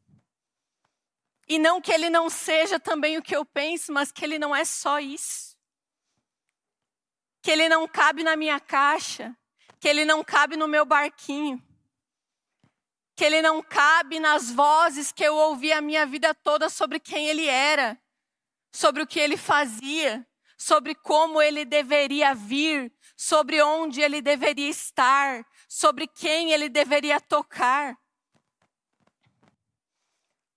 E 1.49 1.59
não 1.59 1.81
que 1.81 1.91
ele 1.91 2.11
não 2.11 2.29
seja 2.29 2.79
também 2.79 3.17
o 3.17 3.23
que 3.23 3.35
eu 3.35 3.45
penso, 3.45 3.91
mas 3.91 4.13
que 4.13 4.23
ele 4.23 4.39
não 4.39 4.55
é 4.55 4.67
só 4.67 5.01
isso. 5.01 5.57
Que 7.41 7.51
ele 7.51 7.69
não 7.69 7.89
cabe 7.89 8.23
na 8.23 8.37
minha 8.37 8.61
caixa, 8.61 9.35
que 9.81 9.89
ele 9.89 10.05
não 10.05 10.23
cabe 10.23 10.57
no 10.57 10.69
meu 10.69 10.85
barquinho 10.85 11.63
que 13.19 13.25
ele 13.25 13.43
não 13.43 13.61
cabe 13.61 14.21
nas 14.21 14.49
vozes 14.49 15.11
que 15.11 15.25
eu 15.25 15.35
ouvi 15.35 15.73
a 15.73 15.81
minha 15.81 16.07
vida 16.07 16.33
toda 16.33 16.71
sobre 16.71 17.01
quem 17.01 17.27
ele 17.27 17.47
era, 17.49 18.01
sobre 18.71 19.03
o 19.03 19.07
que 19.09 19.19
ele 19.19 19.37
fazia, 19.37 20.25
sobre 20.57 20.95
como 20.95 21.43
ele 21.43 21.65
deveria 21.65 22.33
vir, 22.33 22.93
sobre 23.17 23.61
onde 23.61 24.01
ele 24.01 24.23
deveria 24.23 24.69
estar, 24.69 25.45
sobre 25.69 26.07
quem 26.07 26.53
ele 26.53 26.69
deveria 26.69 27.21
tocar. 27.21 27.99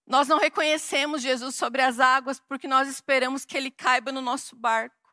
Nós 0.05 0.27
não 0.27 0.37
reconhecemos 0.37 1.23
Jesus 1.23 1.55
sobre 1.55 1.81
as 1.81 1.99
águas 1.99 2.39
porque 2.39 2.67
nós 2.67 2.87
esperamos 2.87 3.43
que 3.43 3.57
ele 3.57 3.71
caiba 3.71 4.11
no 4.11 4.21
nosso 4.21 4.55
barco, 4.55 5.11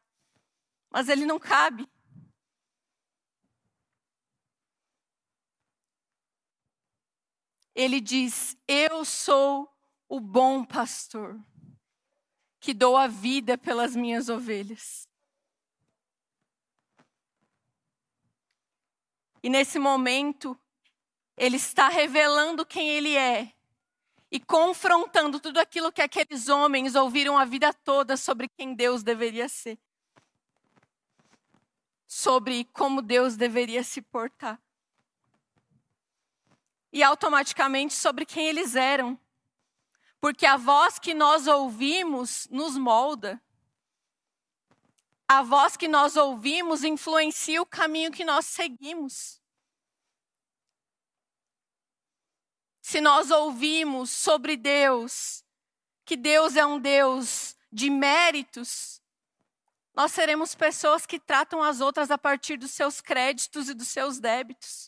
mas 0.91 1.09
ele 1.09 1.25
não 1.25 1.39
cabe. 1.39 1.89
Ele 7.79 8.01
diz: 8.01 8.57
Eu 8.67 9.05
sou 9.05 9.73
o 10.09 10.19
bom 10.19 10.65
pastor, 10.65 11.39
que 12.59 12.75
dou 12.75 12.97
a 12.97 13.07
vida 13.07 13.57
pelas 13.57 13.95
minhas 13.95 14.29
ovelhas. 14.29 15.07
E 19.41 19.49
nesse 19.49 19.79
momento, 19.79 20.59
ele 21.37 21.57
está 21.57 21.89
revelando 21.89 22.67
quem 22.67 22.89
ele 22.89 23.17
é 23.17 23.55
e 24.29 24.41
confrontando 24.41 25.39
tudo 25.39 25.59
aquilo 25.59 25.93
que 25.93 26.03
aqueles 26.03 26.49
homens 26.49 26.97
ouviram 26.97 27.39
a 27.39 27.45
vida 27.45 27.73
toda 27.73 28.17
sobre 28.17 28.49
quem 28.49 28.75
Deus 28.75 29.05
deveria 29.05 29.49
ser. 29.49 29.79
Sobre 32.09 32.65
como 32.73 33.01
Deus 33.01 33.37
deveria 33.37 33.85
se 33.85 34.03
portar 34.03 34.61
e 36.93 37.03
automaticamente 37.03 37.95
sobre 37.95 38.25
quem 38.25 38.47
eles 38.47 38.75
eram. 38.75 39.19
Porque 40.21 40.47
a 40.47 40.57
voz 40.57 40.99
que 40.99 41.15
nós 41.15 41.47
ouvimos 41.47 42.49
nos 42.51 42.77
molda. 42.77 43.41
A 45.29 45.43
voz 45.43 45.77
que 45.77 45.87
nós 45.87 46.17
ouvimos 46.17 46.83
influencia 46.83 47.61
o 47.61 47.67
caminho 47.67 48.11
que 48.11 48.25
nós 48.25 48.47
seguimos. 48.47 49.41
Se 52.81 53.01
nós 53.01 53.31
ouvimos 53.31 54.11
sobre 54.11 54.57
Deus, 54.57 55.45
que 56.07 56.17
Deus 56.17 56.57
é 56.57 56.65
um 56.65 56.81
Deus 56.81 57.55
de 57.71 57.91
méritos, 57.91 59.03
nós 59.95 60.13
seremos 60.13 60.55
pessoas 60.55 61.05
que 61.05 61.21
tratam 61.21 61.63
as 61.63 61.81
outras 61.81 62.11
a 62.11 62.17
partir 62.17 62.57
dos 62.57 62.71
seus 62.71 63.01
créditos 63.01 63.69
e 63.69 63.75
dos 63.75 63.89
seus 63.89 64.19
débitos. 64.19 64.88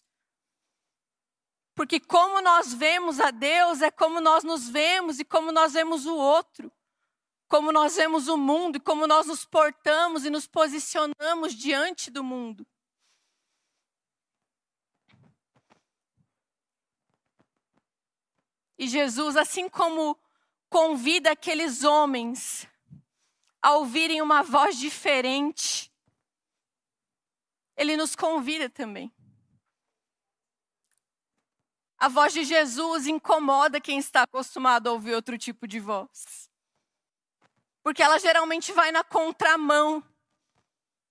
Porque 1.81 1.99
como 1.99 2.43
nós 2.43 2.75
vemos 2.75 3.19
a 3.19 3.31
Deus 3.31 3.81
é 3.81 3.91
como 3.91 4.21
nós 4.21 4.45
nos 4.45 4.69
vemos 4.69 5.19
e 5.19 5.25
como 5.25 5.51
nós 5.51 5.73
vemos 5.73 6.05
o 6.05 6.15
outro. 6.15 6.71
Como 7.49 7.73
nós 7.73 7.97
vemos 7.97 8.29
o 8.29 8.37
mundo 8.37 8.77
e 8.77 8.81
como 8.81 9.07
nós 9.07 9.27
nos 9.27 9.47
portamos 9.47 10.27
e 10.27 10.29
nos 10.29 10.47
posicionamos 10.47 11.55
diante 11.55 12.11
do 12.11 12.23
mundo. 12.23 12.67
E 18.77 18.87
Jesus, 18.87 19.35
assim 19.35 19.67
como 19.67 20.19
convida 20.69 21.31
aqueles 21.31 21.83
homens 21.83 22.69
a 23.63 23.77
ouvirem 23.77 24.21
uma 24.21 24.43
voz 24.43 24.77
diferente, 24.77 25.91
ele 27.75 27.97
nos 27.97 28.15
convida 28.15 28.69
também. 28.69 29.11
A 32.01 32.09
voz 32.09 32.33
de 32.33 32.45
Jesus 32.45 33.07
incomoda 33.07 33.79
quem 33.79 33.99
está 33.99 34.23
acostumado 34.23 34.89
a 34.89 34.93
ouvir 34.93 35.15
outro 35.15 35.37
tipo 35.37 35.69
de 35.69 35.79
voz. 35.79 36.51
Porque 37.83 38.03
ela 38.03 38.19
geralmente 38.19 38.73
vai 38.73 38.91
na 38.91 39.05
contramão 39.05 40.03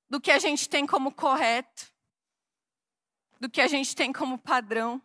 do 0.09 0.19
que 0.19 0.31
a 0.31 0.39
gente 0.39 0.67
tem 0.67 0.87
como 0.87 1.11
correto, 1.11 1.93
do 3.39 3.47
que 3.47 3.61
a 3.61 3.67
gente 3.67 3.95
tem 3.95 4.11
como 4.11 4.39
padrão. 4.39 4.99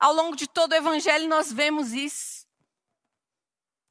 Ao 0.00 0.12
longo 0.12 0.34
de 0.34 0.48
todo 0.48 0.72
o 0.72 0.76
evangelho 0.76 1.28
nós 1.28 1.52
vemos 1.52 1.92
isso. 1.92 2.44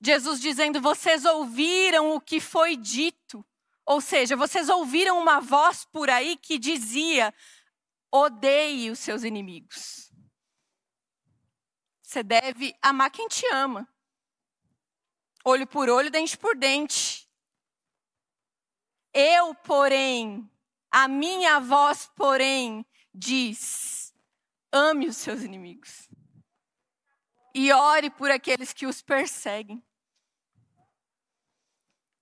Jesus 0.01 0.41
dizendo: 0.41 0.81
Vocês 0.81 1.23
ouviram 1.23 2.13
o 2.13 2.19
que 2.19 2.41
foi 2.41 2.75
dito. 2.75 3.45
Ou 3.85 4.01
seja, 4.01 4.35
vocês 4.35 4.67
ouviram 4.67 5.17
uma 5.17 5.39
voz 5.39 5.85
por 5.85 6.09
aí 6.09 6.35
que 6.35 6.59
dizia: 6.59 7.33
odeie 8.15 8.89
os 8.89 8.99
seus 8.99 9.23
inimigos. 9.23 10.11
Você 12.01 12.23
deve 12.23 12.73
amar 12.81 13.11
quem 13.11 13.27
te 13.27 13.45
ama. 13.47 13.87
Olho 15.43 15.67
por 15.67 15.89
olho, 15.89 16.09
dente 16.09 16.37
por 16.37 16.55
dente. 16.55 17.29
Eu, 19.13 19.53
porém, 19.55 20.49
a 20.89 21.07
minha 21.07 21.59
voz, 21.59 22.09
porém, 22.15 22.85
diz: 23.13 24.13
Ame 24.71 25.07
os 25.07 25.17
seus 25.17 25.41
inimigos. 25.41 26.09
E 27.53 27.71
ore 27.71 28.09
por 28.09 28.31
aqueles 28.31 28.71
que 28.71 28.85
os 28.87 29.01
perseguem. 29.01 29.83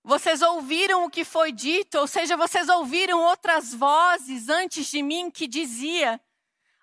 Vocês 0.03 0.41
ouviram 0.41 1.05
o 1.05 1.09
que 1.09 1.23
foi 1.23 1.51
dito, 1.53 1.97
ou 1.97 2.07
seja, 2.07 2.35
vocês 2.35 2.67
ouviram 2.67 3.21
outras 3.21 3.73
vozes 3.73 4.49
antes 4.49 4.87
de 4.87 5.01
mim 5.01 5.31
que 5.31 5.47
dizia: 5.47 6.19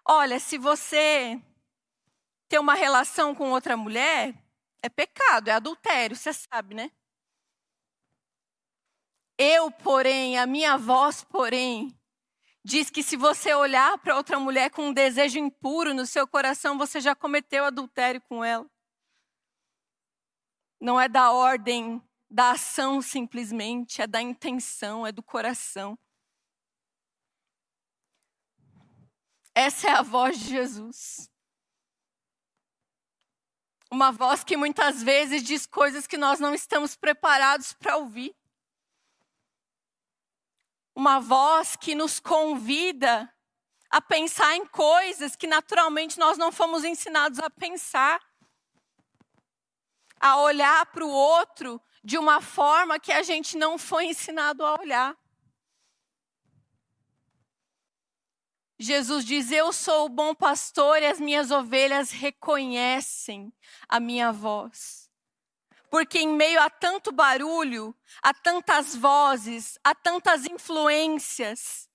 "Olha, 0.09 0.41
se 0.41 0.57
você 0.57 1.41
ter 2.49 2.59
uma 2.59 2.75
relação 2.75 3.35
com 3.35 3.51
outra 3.51 3.77
mulher, 3.77 4.35
é 4.83 4.89
pecado, 4.89 5.49
é 5.49 5.53
adultério, 5.53 6.17
você 6.17 6.33
sabe, 6.33 6.75
né? 6.75 6.91
Eu, 9.39 9.71
porém, 9.71 10.39
a 10.39 10.47
minha 10.47 10.77
voz, 10.77 11.23
porém, 11.25 11.95
diz 12.65 12.91
que 12.91 13.03
se 13.03 13.17
você 13.17 13.55
olhar 13.55 13.99
para 13.99 14.17
outra 14.17 14.39
mulher 14.39 14.71
com 14.71 14.89
um 14.89 14.93
desejo 14.93 15.39
impuro 15.39 15.95
no 15.95 16.07
seu 16.07 16.27
coração, 16.27 16.79
você 16.79 17.01
já 17.01 17.15
cometeu 17.15 17.65
adultério 17.65 18.21
com 18.23 18.45
ela. 18.45 18.67
Não 20.81 21.01
é 21.01 21.09
da 21.09 21.31
ordem 21.33 22.03
da 22.31 22.53
ação 22.53 23.03
simplesmente, 23.03 24.01
é 24.01 24.07
da 24.07 24.23
intenção, 24.23 25.07
é 25.07 25.13
do 25.13 25.23
coração. 25.23 25.99
Essa 29.55 29.89
é 29.89 29.93
a 29.93 30.03
voz 30.03 30.39
de 30.39 30.49
Jesus. 30.49 31.29
Uma 33.91 34.13
voz 34.13 34.45
que 34.45 34.57
muitas 34.57 35.03
vezes 35.03 35.43
diz 35.43 35.67
coisas 35.67 36.07
que 36.07 36.17
nós 36.17 36.39
não 36.39 36.55
estamos 36.55 36.95
preparados 36.95 37.73
para 37.73 37.97
ouvir 37.97 38.35
uma 41.01 41.19
voz 41.19 41.77
que 41.77 41.95
nos 41.95 42.21
convida 42.21 43.33
a 43.89 44.03
pensar 44.03 44.55
em 44.55 44.67
coisas 44.67 45.35
que 45.35 45.47
naturalmente 45.47 46.19
nós 46.19 46.37
não 46.37 46.53
fomos 46.53 46.85
ensinados 46.85 47.39
a 47.39 47.49
pensar. 47.49 48.21
A 50.21 50.39
olhar 50.43 50.85
para 50.93 51.03
o 51.03 51.09
outro 51.09 51.81
de 52.03 52.17
uma 52.17 52.41
forma 52.41 52.99
que 52.99 53.13
a 53.13 53.23
gente 53.23 53.57
não 53.57 53.77
foi 53.77 54.07
ensinado 54.07 54.65
a 54.65 54.81
olhar. 54.81 55.17
Jesus 58.79 59.27
diz: 59.27 59.53
Eu 59.53 59.75
sou 59.75 60.07
o 60.07 60.09
bom 60.09 60.35
pastor 60.35 61.03
e 61.03 61.07
as 61.07 61.21
minhas 61.21 61.51
ovelhas 61.51 62.11
reconhecem 62.11 63.53
a 63.87 64.01
minha 64.01 64.33
voz. 64.33 65.11
Porque 65.91 66.21
em 66.21 66.29
meio 66.29 66.59
a 66.63 66.71
tanto 66.71 67.13
barulho, 67.13 67.95
a 68.23 68.33
tantas 68.33 68.97
vozes, 68.97 69.79
a 69.85 69.95
tantas 69.95 70.47
influências, 70.47 71.90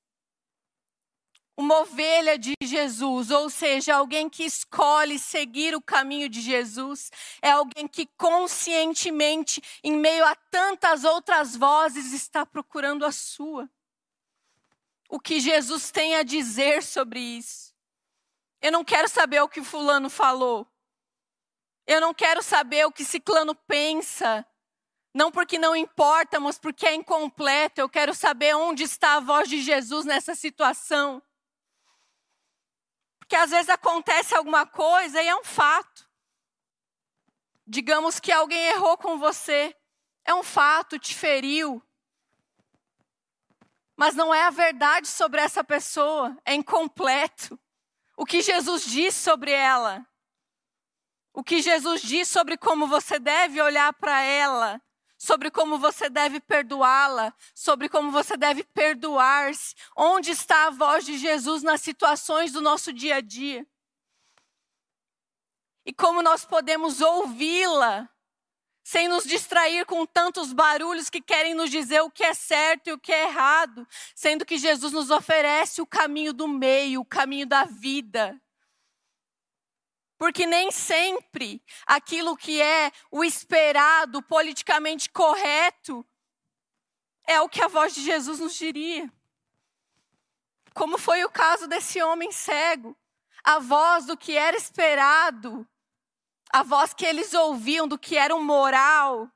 uma 1.58 1.80
ovelha 1.80 2.38
de 2.38 2.54
Jesus, 2.62 3.32
ou 3.32 3.50
seja, 3.50 3.96
alguém 3.96 4.30
que 4.30 4.44
escolhe 4.44 5.18
seguir 5.18 5.74
o 5.74 5.82
caminho 5.82 6.28
de 6.28 6.41
Jesus, 6.41 7.12
é 7.41 7.52
alguém 7.52 7.88
que 7.88 8.06
conscientemente, 8.18 9.62
em 9.84 9.96
meio 9.96 10.26
a 10.26 10.36
tantas 10.36 11.04
outras 11.06 11.56
vozes, 11.56 12.12
está 12.12 12.46
procurando 12.46 13.06
a 13.06 13.12
sua. 13.12 13.70
O 15.08 15.20
que 15.20 15.39
Jesus 15.39 15.91
tem 15.91 16.15
a 16.15 16.24
dizer 16.24 16.84
sobre 16.84 17.20
isso? 17.20 17.74
Eu 18.62 18.72
não 18.72 18.84
quero 18.84 19.08
saber 19.08 19.41
o 19.41 19.48
que 19.48 19.63
Fulano 19.63 20.10
falou. 20.10 20.68
Eu 21.88 22.02
não 22.02 22.13
quero 22.13 22.41
saber 22.41 22.86
o 22.86 22.91
que 22.91 23.06
Ciclano 23.06 23.54
pensa. 23.54 24.46
Não 25.13 25.32
porque 25.32 25.58
não 25.58 25.76
importa, 25.76 26.39
mas 26.39 26.58
porque 26.58 26.86
é 26.86 26.96
incompleto. 26.96 27.80
Eu 27.80 27.88
quero 27.88 28.13
saber 28.13 28.56
onde 28.56 28.84
está 28.84 29.15
a 29.15 29.20
voz 29.20 29.48
de 29.48 29.62
Jesus 29.62 30.04
nessa 30.04 30.36
situação. 30.36 31.22
Porque 33.26 33.36
às 33.36 33.50
vezes 33.50 33.70
acontece 33.70 34.34
alguma 34.34 34.66
coisa 34.66 35.22
e 35.22 35.28
é 35.28 35.36
um 35.36 35.44
fato. 35.44 36.08
Digamos 37.68 38.20
que 38.20 38.32
alguém 38.32 38.68
errou 38.68 38.98
com 38.98 39.18
você. 39.18 39.76
É 40.24 40.34
um 40.34 40.44
fato, 40.44 40.98
te 40.98 41.14
feriu. 41.14 41.82
Mas 43.96 44.16
não 44.16 44.34
é 44.34 44.44
a 44.44 44.50
verdade 44.50 45.08
sobre 45.08 45.42
essa 45.42 45.64
pessoa, 45.64 46.38
é 46.46 46.54
incompleto. 46.54 47.60
O 48.16 48.26
que 48.26 48.42
Jesus 48.42 48.86
diz 48.86 49.16
sobre 49.16 49.52
ela 49.52 50.06
o 51.36 51.44
que 51.44 51.62
Jesus 51.62 52.02
diz 52.02 52.30
sobre 52.30 52.58
como 52.58 52.88
você 52.88 53.20
deve 53.20 53.62
olhar 53.62 53.92
para 53.94 54.22
ela, 54.22 54.82
sobre 55.26 55.50
como 55.50 55.80
você 55.80 56.08
deve 56.08 56.40
perdoá-la, 56.40 57.34
sobre 57.56 57.90
como 57.90 58.12
você 58.12 58.38
deve 58.38 58.64
perdoar-se. 58.64 59.74
Onde 59.98 60.30
está 60.30 60.68
a 60.68 60.70
voz 60.70 61.04
de 61.04 61.18
Jesus 61.18 61.64
nas 61.64 61.82
situações 61.82 62.52
do 62.52 62.62
nosso 62.62 62.94
dia 62.94 63.16
a 63.16 63.22
dia? 63.22 63.66
E 65.84 65.92
como 65.92 66.22
nós 66.22 66.46
podemos 66.46 67.02
ouvi-la 67.02 68.08
sem 68.84 69.08
nos 69.08 69.24
distrair 69.24 69.84
com 69.88 70.06
tantos 70.06 70.54
barulhos 70.54 71.10
que 71.10 71.20
querem 71.20 71.56
nos 71.56 71.72
dizer 71.72 72.02
o 72.02 72.12
que 72.12 72.24
é 72.24 72.36
certo 72.36 72.88
e 72.88 72.94
o 72.94 73.00
que 73.00 73.12
é 73.12 73.24
errado, 73.24 73.88
sendo 74.14 74.46
que 74.46 74.60
Jesus 74.60 74.94
nos 74.94 75.10
oferece 75.10 75.82
o 75.82 75.88
caminho 75.88 76.34
do 76.34 76.48
meio, 76.48 77.02
o 77.02 77.06
caminho 77.06 77.48
da 77.48 77.66
vida. 77.66 78.40
Porque 80.17 80.45
nem 80.45 80.71
sempre 80.71 81.62
aquilo 81.86 82.38
que 82.38 82.62
é 82.62 82.91
o 83.12 83.23
esperado, 83.23 84.21
politicamente 84.21 85.10
correto, 85.10 86.06
é 87.25 87.41
o 87.41 87.49
que 87.49 87.62
a 87.62 87.67
voz 87.67 87.93
de 87.93 88.01
Jesus 88.01 88.39
nos 88.39 88.56
diria. 88.56 89.12
Como 90.73 90.97
foi 90.97 91.23
o 91.23 91.30
caso 91.30 91.67
desse 91.67 92.01
homem 92.01 92.32
cego. 92.32 92.95
A 93.43 93.60
voz 93.60 94.08
do 94.08 94.17
que 94.17 94.36
era 94.36 94.58
esperado, 94.58 95.67
a 96.51 96.63
voz 96.63 96.95
que 96.95 97.06
eles 97.06 97.32
ouviam 97.34 97.88
do 97.88 97.95
que 97.95 98.17
era 98.17 98.36
o 98.36 98.43
moral, 98.43 99.30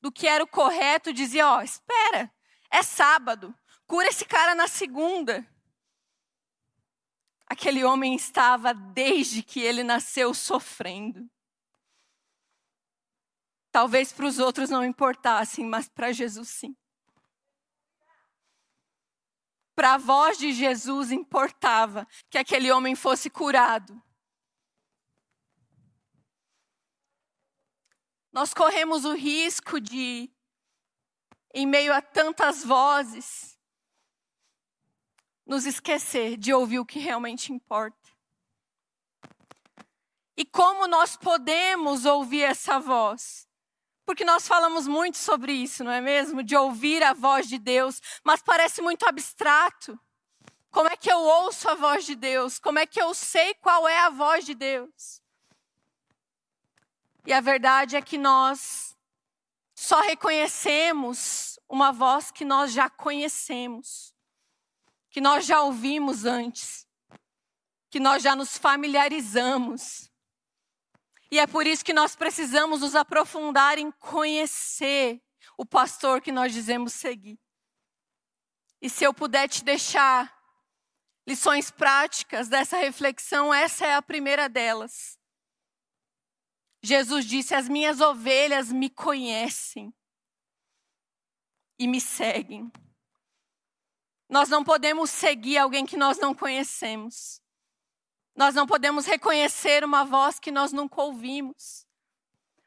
do 0.00 0.10
que 0.10 0.26
era 0.26 0.42
o 0.42 0.46
correto, 0.46 1.12
dizia: 1.12 1.46
Ó, 1.46 1.58
oh, 1.58 1.60
espera, 1.60 2.32
é 2.70 2.82
sábado, 2.82 3.54
cura 3.86 4.08
esse 4.08 4.24
cara 4.24 4.54
na 4.54 4.66
segunda. 4.66 5.46
Aquele 7.52 7.84
homem 7.84 8.14
estava, 8.14 8.72
desde 8.72 9.42
que 9.42 9.60
ele 9.60 9.84
nasceu, 9.84 10.32
sofrendo. 10.32 11.30
Talvez 13.70 14.10
para 14.10 14.24
os 14.24 14.38
outros 14.38 14.70
não 14.70 14.82
importassem, 14.82 15.66
mas 15.66 15.86
para 15.86 16.12
Jesus 16.12 16.48
sim. 16.48 16.74
Para 19.74 19.92
a 19.92 19.98
voz 19.98 20.38
de 20.38 20.50
Jesus 20.50 21.12
importava 21.12 22.08
que 22.30 22.38
aquele 22.38 22.72
homem 22.72 22.94
fosse 22.96 23.28
curado. 23.28 24.02
Nós 28.32 28.54
corremos 28.54 29.04
o 29.04 29.12
risco 29.12 29.78
de, 29.78 30.32
em 31.52 31.66
meio 31.66 31.92
a 31.92 32.00
tantas 32.00 32.64
vozes, 32.64 33.51
nos 35.46 35.66
esquecer 35.66 36.36
de 36.36 36.52
ouvir 36.52 36.78
o 36.78 36.86
que 36.86 36.98
realmente 36.98 37.52
importa. 37.52 38.10
E 40.36 40.44
como 40.44 40.86
nós 40.86 41.16
podemos 41.16 42.04
ouvir 42.04 42.42
essa 42.42 42.78
voz? 42.78 43.48
Porque 44.04 44.24
nós 44.24 44.48
falamos 44.48 44.86
muito 44.86 45.18
sobre 45.18 45.52
isso, 45.52 45.84
não 45.84 45.92
é 45.92 46.00
mesmo? 46.00 46.42
De 46.42 46.56
ouvir 46.56 47.02
a 47.02 47.12
voz 47.12 47.48
de 47.48 47.58
Deus, 47.58 48.00
mas 48.24 48.42
parece 48.42 48.82
muito 48.82 49.06
abstrato. 49.06 49.98
Como 50.70 50.88
é 50.88 50.96
que 50.96 51.12
eu 51.12 51.18
ouço 51.18 51.68
a 51.68 51.74
voz 51.74 52.04
de 52.04 52.14
Deus? 52.14 52.58
Como 52.58 52.78
é 52.78 52.86
que 52.86 53.00
eu 53.00 53.14
sei 53.14 53.54
qual 53.54 53.86
é 53.86 53.98
a 54.00 54.10
voz 54.10 54.44
de 54.44 54.54
Deus? 54.54 55.22
E 57.26 57.32
a 57.32 57.40
verdade 57.40 57.94
é 57.94 58.02
que 58.02 58.18
nós 58.18 58.96
só 59.74 60.00
reconhecemos 60.00 61.58
uma 61.68 61.92
voz 61.92 62.30
que 62.30 62.44
nós 62.44 62.72
já 62.72 62.88
conhecemos, 62.90 64.11
que 65.12 65.20
nós 65.20 65.44
já 65.44 65.62
ouvimos 65.62 66.24
antes, 66.24 66.88
que 67.90 68.00
nós 68.00 68.22
já 68.22 68.34
nos 68.34 68.56
familiarizamos. 68.56 70.10
E 71.30 71.38
é 71.38 71.46
por 71.46 71.66
isso 71.66 71.84
que 71.84 71.92
nós 71.92 72.16
precisamos 72.16 72.80
nos 72.80 72.94
aprofundar 72.94 73.78
em 73.78 73.90
conhecer 73.92 75.22
o 75.56 75.66
pastor 75.66 76.22
que 76.22 76.32
nós 76.32 76.52
dizemos 76.52 76.94
seguir. 76.94 77.38
E 78.80 78.88
se 78.88 79.04
eu 79.04 79.12
puder 79.12 79.48
te 79.48 79.62
deixar 79.62 80.34
lições 81.26 81.70
práticas 81.70 82.48
dessa 82.48 82.78
reflexão, 82.78 83.52
essa 83.52 83.86
é 83.86 83.94
a 83.94 84.02
primeira 84.02 84.48
delas. 84.48 85.18
Jesus 86.82 87.26
disse: 87.26 87.54
As 87.54 87.68
minhas 87.68 88.00
ovelhas 88.00 88.72
me 88.72 88.88
conhecem 88.88 89.94
e 91.78 91.86
me 91.86 92.00
seguem. 92.00 92.72
Nós 94.32 94.48
não 94.48 94.64
podemos 94.64 95.10
seguir 95.10 95.58
alguém 95.58 95.84
que 95.84 95.94
nós 95.94 96.16
não 96.16 96.34
conhecemos. 96.34 97.38
Nós 98.34 98.54
não 98.54 98.66
podemos 98.66 99.04
reconhecer 99.04 99.84
uma 99.84 100.06
voz 100.06 100.40
que 100.40 100.50
nós 100.50 100.72
nunca 100.72 101.02
ouvimos. 101.02 101.86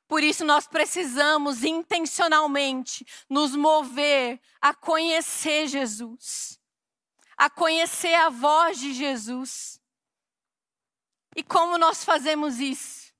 Por 0.07 0.21
isso, 0.21 0.45
nós 0.45 0.67
precisamos 0.67 1.63
intencionalmente 1.63 3.03
nos 3.27 3.55
mover 3.55 4.39
a 4.61 4.75
conhecer 4.75 5.67
Jesus, 5.67 6.59
a 7.35 7.49
conhecer 7.49 8.13
a 8.13 8.29
voz 8.29 8.77
de 8.77 8.93
Jesus. 8.93 9.81
E 11.35 11.41
como 11.41 11.79
nós 11.79 12.05
fazemos 12.05 12.59
isso? 12.59 13.11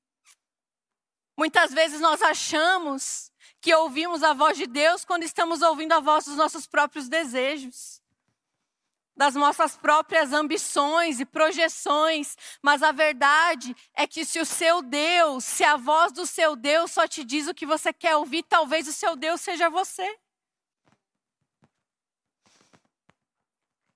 Muitas 1.36 1.74
vezes 1.74 2.00
nós 2.00 2.22
achamos 2.22 3.32
que 3.60 3.74
ouvimos 3.74 4.22
a 4.22 4.34
voz 4.34 4.56
de 4.56 4.68
Deus 4.68 5.04
quando 5.04 5.24
estamos 5.24 5.64
ouvindo 5.64 5.94
a 5.94 6.00
voz 6.00 6.26
dos 6.26 6.36
nossos 6.36 6.68
próprios 6.68 7.10
desejos 7.10 8.05
das 9.16 9.36
nossas 9.36 9.78
próprias 9.78 10.34
ambições 10.34 11.20
e 11.20 11.26
projeções, 11.26 12.36
mas 12.62 12.84
a 12.84 12.92
verdade 12.92 13.76
é 13.94 14.06
que 14.06 14.26
se 14.26 14.40
o 14.40 14.46
seu 14.46 14.82
Deus, 14.82 15.44
se 15.44 15.64
a 15.64 15.78
voz 15.78 16.12
do 16.12 16.26
seu 16.26 16.56
Deus 16.56 16.92
só 16.92 17.08
te 17.08 17.24
diz 17.24 17.48
o 17.48 17.54
que 17.54 17.66
você 17.66 17.94
quer 17.94 18.16
ouvir, 18.18 18.44
talvez 18.44 18.88
o 18.88 18.94
seu 18.94 19.16
Deus 19.16 19.42
seja 19.42 19.70
você. 19.70 20.18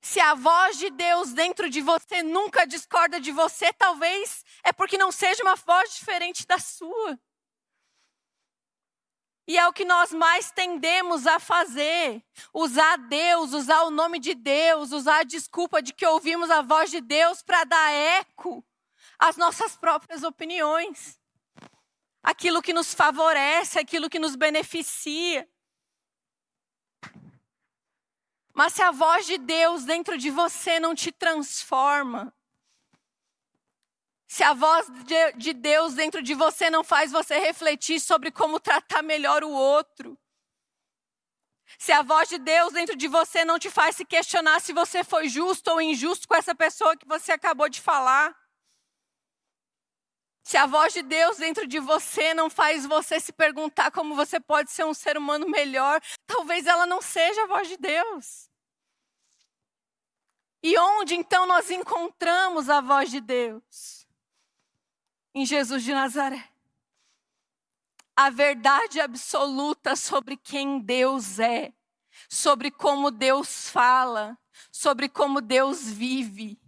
Se 0.01 0.19
a 0.19 0.33
voz 0.33 0.77
de 0.77 0.89
Deus 0.89 1.33
dentro 1.33 1.69
de 1.69 1.81
você 1.81 2.23
nunca 2.23 2.65
discorda 2.65 3.19
de 3.19 3.31
você, 3.31 3.71
talvez 3.73 4.43
é 4.63 4.73
porque 4.73 4.97
não 4.97 5.11
seja 5.11 5.43
uma 5.43 5.55
voz 5.55 5.93
diferente 5.95 6.47
da 6.47 6.57
sua. 6.57 7.19
E 9.49 9.57
é 9.57 9.67
o 9.67 9.73
que 9.73 9.83
nós 9.83 10.13
mais 10.13 10.51
tendemos 10.51 11.25
a 11.25 11.39
fazer: 11.39 12.23
usar 12.53 12.97
Deus, 12.97 13.51
usar 13.51 13.81
o 13.81 13.89
nome 13.89 14.19
de 14.19 14.35
Deus, 14.35 14.91
usar 14.91 15.21
a 15.21 15.23
desculpa 15.23 15.81
de 15.81 15.91
que 15.91 16.05
ouvimos 16.05 16.51
a 16.51 16.61
voz 16.61 16.91
de 16.91 17.01
Deus 17.01 17.41
para 17.41 17.63
dar 17.63 17.91
eco 17.91 18.63
às 19.17 19.37
nossas 19.37 19.75
próprias 19.75 20.21
opiniões. 20.21 21.19
Aquilo 22.21 22.61
que 22.61 22.71
nos 22.71 22.93
favorece, 22.93 23.79
aquilo 23.79 24.07
que 24.07 24.19
nos 24.19 24.35
beneficia. 24.35 25.49
Mas 28.53 28.73
se 28.73 28.83
a 28.83 28.91
voz 28.91 29.25
de 29.25 29.39
Deus 29.39 29.83
dentro 29.83 30.15
de 30.15 30.29
você 30.29 30.79
não 30.79 30.93
te 30.93 31.11
transforma, 31.11 32.31
se 34.29 34.43
a 34.43 34.53
voz 34.53 34.87
de, 35.05 35.31
de 35.37 35.53
Deus 35.53 35.95
dentro 35.95 36.21
de 36.21 36.35
você 36.35 36.69
não 36.69 36.83
faz 36.83 37.11
você 37.11 37.39
refletir 37.39 37.99
sobre 37.99 38.29
como 38.29 38.59
tratar 38.59 39.01
melhor 39.01 39.43
o 39.43 39.49
outro. 39.49 40.15
Se 41.79 41.91
a 41.91 42.03
voz 42.03 42.29
de 42.29 42.37
Deus 42.37 42.71
dentro 42.71 42.95
de 42.95 43.07
você 43.07 43.43
não 43.43 43.57
te 43.57 43.71
faz 43.71 43.95
se 43.95 44.05
questionar 44.05 44.61
se 44.61 44.71
você 44.71 45.03
foi 45.03 45.27
justo 45.27 45.71
ou 45.71 45.81
injusto 45.81 46.27
com 46.27 46.35
essa 46.35 46.53
pessoa 46.53 46.95
que 46.95 47.07
você 47.07 47.31
acabou 47.31 47.67
de 47.67 47.81
falar. 47.81 48.37
Se 50.43 50.57
a 50.57 50.67
voz 50.67 50.93
de 50.93 51.01
Deus 51.01 51.37
dentro 51.37 51.65
de 51.65 51.79
você 51.79 52.31
não 52.35 52.51
faz 52.51 52.85
você 52.85 53.19
se 53.19 53.33
perguntar 53.33 53.89
como 53.89 54.13
você 54.13 54.39
pode 54.39 54.69
ser 54.69 54.85
um 54.85 54.93
ser 54.93 55.17
humano 55.17 55.49
melhor, 55.49 55.99
talvez 56.27 56.67
ela 56.67 56.85
não 56.85 57.01
seja 57.01 57.45
a 57.45 57.47
voz 57.47 57.67
de 57.67 57.77
Deus. 57.77 58.47
E 60.61 60.77
onde 60.77 61.15
então 61.15 61.47
nós 61.47 61.71
encontramos 61.71 62.69
a 62.69 62.79
voz 62.79 63.09
de 63.09 63.21
Deus? 63.21 63.98
Em 65.33 65.45
Jesus 65.45 65.83
de 65.83 65.93
Nazaré. 65.93 66.49
A 68.15 68.29
verdade 68.29 68.99
absoluta 68.99 69.95
sobre 69.95 70.35
quem 70.35 70.79
Deus 70.79 71.39
é, 71.39 71.71
sobre 72.27 72.69
como 72.69 73.11
Deus 73.11 73.69
fala, 73.69 74.37
sobre 74.71 75.07
como 75.07 75.39
Deus 75.39 75.89
vive. 75.89 76.59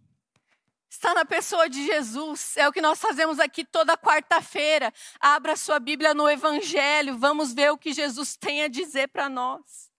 Está 0.89 1.13
na 1.13 1.25
pessoa 1.25 1.69
de 1.69 1.85
Jesus. 1.85 2.55
É 2.55 2.67
o 2.67 2.71
que 2.71 2.81
nós 2.81 2.99
fazemos 2.99 3.39
aqui 3.39 3.65
toda 3.65 3.97
quarta-feira. 3.97 4.93
Abra 5.19 5.55
sua 5.55 5.79
Bíblia 5.79 6.13
no 6.13 6.29
Evangelho. 6.29 7.17
Vamos 7.17 7.53
ver 7.53 7.71
o 7.71 7.77
que 7.77 7.91
Jesus 7.91 8.37
tem 8.37 8.63
a 8.63 8.67
dizer 8.67 9.07
para 9.07 9.27
nós. 9.27 9.91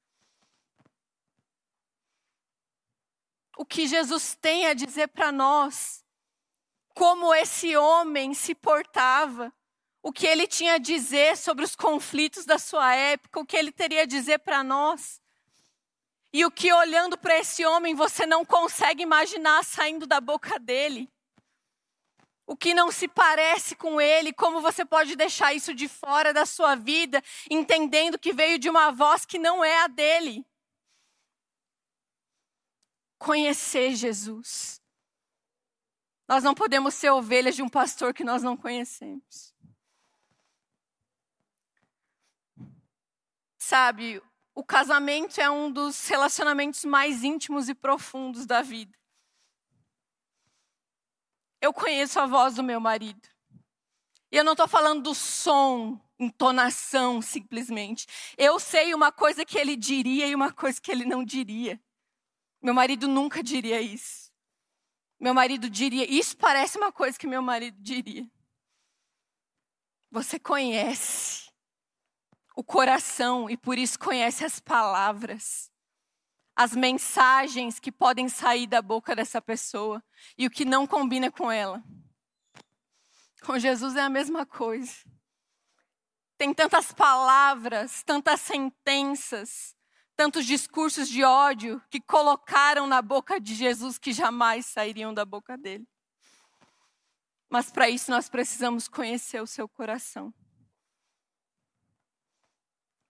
O 3.57 3.65
que 3.67 3.87
Jesus 3.87 4.35
tem 4.41 4.67
a 4.67 4.75
dizer 4.75 5.09
para 5.09 5.33
nós 5.33 6.02
como 6.95 7.35
esse 7.35 7.77
homem 7.77 8.35
se 8.35 8.55
portava, 8.55 9.53
o 10.03 10.13
que 10.13 10.27
ele 10.27 10.47
tinha 10.47 10.75
a 10.75 10.79
dizer 10.79 11.37
sobre 11.37 11.65
os 11.65 11.77
conflitos 11.77 12.45
da 12.45 12.59
sua 12.59 12.95
época, 12.95 13.41
o 13.41 13.47
que 13.47 13.57
ele 13.57 13.71
teria 13.71 14.03
a 14.03 14.07
dizer 14.07 14.39
para 14.39 14.65
nós. 14.65 15.21
E 16.33 16.45
o 16.45 16.51
que 16.51 16.73
olhando 16.73 17.17
para 17.17 17.39
esse 17.39 17.65
homem 17.65 17.95
você 17.95 18.27
não 18.27 18.45
consegue 18.45 19.03
imaginar 19.03 19.65
saindo 19.65 20.07
da 20.07 20.21
boca 20.21 20.59
dele. 20.59 21.09
O 22.47 22.57
que 22.57 22.75
não 22.75 22.91
se 22.91 23.07
parece 23.07 23.77
com 23.77 24.01
ele, 24.01 24.33
como 24.33 24.61
você 24.61 24.85
pode 24.85 25.15
deixar 25.15 25.55
isso 25.55 25.73
de 25.73 25.87
fora 25.89 26.33
da 26.33 26.45
sua 26.45 26.75
vida, 26.75 27.23
entendendo 27.49 28.19
que 28.19 28.33
veio 28.33 28.59
de 28.59 28.69
uma 28.69 28.91
voz 28.91 29.25
que 29.25 29.39
não 29.39 29.65
é 29.65 29.85
a 29.85 29.87
dele. 29.87 30.45
Conhecer 33.19 33.95
Jesus 33.95 34.82
nós 36.29 36.43
não 36.45 36.55
podemos 36.55 36.95
ser 36.95 37.11
ovelhas 37.11 37.55
de 37.55 37.63
um 37.63 37.69
pastor 37.69 38.15
que 38.15 38.25
nós 38.25 38.43
não 38.43 38.57
conhecemos. 38.57 39.55
Sabe, 43.59 44.23
o 44.55 44.65
casamento 44.65 45.41
é 45.41 45.51
um 45.51 45.71
dos 45.71 46.07
relacionamentos 46.07 46.85
mais 46.85 47.25
íntimos 47.25 47.69
e 47.69 47.75
profundos 47.75 48.45
da 48.45 48.61
vida. 48.61 48.97
Eu 51.61 51.73
conheço 51.73 52.19
a 52.21 52.27
voz 52.27 52.57
do 52.57 52.63
meu 52.63 52.81
marido. 52.81 53.29
E 54.31 54.37
eu 54.37 54.45
não 54.45 54.53
estou 54.53 54.67
falando 54.67 55.03
do 55.03 55.15
som, 55.15 56.01
entonação, 56.19 57.23
simplesmente. 57.23 58.07
Eu 58.37 58.59
sei 58.59 58.95
uma 58.95 59.13
coisa 59.13 59.45
que 59.45 59.59
ele 59.59 59.77
diria 59.77 60.27
e 60.27 60.35
uma 60.35 60.53
coisa 60.53 60.81
que 60.81 60.91
ele 60.91 61.05
não 61.05 61.25
diria. 61.25 61.81
Meu 62.61 62.75
marido 62.75 63.09
nunca 63.09 63.43
diria 63.43 63.81
isso. 63.81 64.22
Meu 65.23 65.33
marido 65.33 65.71
diria, 65.71 66.05
isso 66.13 66.37
parece 66.37 66.77
uma 66.77 66.91
coisa 66.91 67.17
que 67.17 67.29
meu 67.29 67.41
marido 67.41 67.81
diria. 67.81 68.29
Você 70.11 70.37
conhece 70.37 71.49
o 72.57 72.65
coração 72.65 73.49
e 73.49 73.57
por 73.57 73.79
isso 73.79 73.97
conhece 74.01 74.45
as 74.45 74.59
palavras, 74.59 75.71
as 76.57 76.75
mensagens 76.75 77.79
que 77.79 77.93
podem 77.93 78.29
sair 78.29 78.67
da 78.67 78.83
boca 78.83 79.15
dessa 79.15 79.41
pessoa 79.41 80.03
e 80.37 80.45
o 80.45 80.51
que 80.51 80.65
não 80.65 80.89
combina 80.89 81.31
com 81.31 81.53
ela. 81.53 81.81
Com 83.47 83.57
Jesus 83.61 83.95
é 83.95 84.01
a 84.01 84.11
mesma 84.11 84.45
coisa. 84.45 85.05
Tem 86.37 86.53
tantas 86.53 86.91
palavras, 86.91 88.03
tantas 88.03 88.41
sentenças, 88.41 89.77
tantos 90.23 90.47
discursos 90.47 91.09
de 91.09 91.25
ódio 91.25 91.83
que 91.91 92.01
colocaram 92.01 92.87
na 92.87 93.03
boca 93.03 93.41
de 93.41 93.57
Jesus 93.57 93.99
que 93.99 94.13
jamais 94.13 94.67
sairiam 94.67 95.13
da 95.13 95.25
boca 95.25 95.59
dele. 95.59 95.85
Mas 97.51 97.73
para 97.73 97.91
isso 97.91 98.09
nós 98.09 98.29
precisamos 98.29 98.87
conhecer 98.87 99.43
o 99.43 99.49
seu 99.49 99.69
coração. 99.69 100.33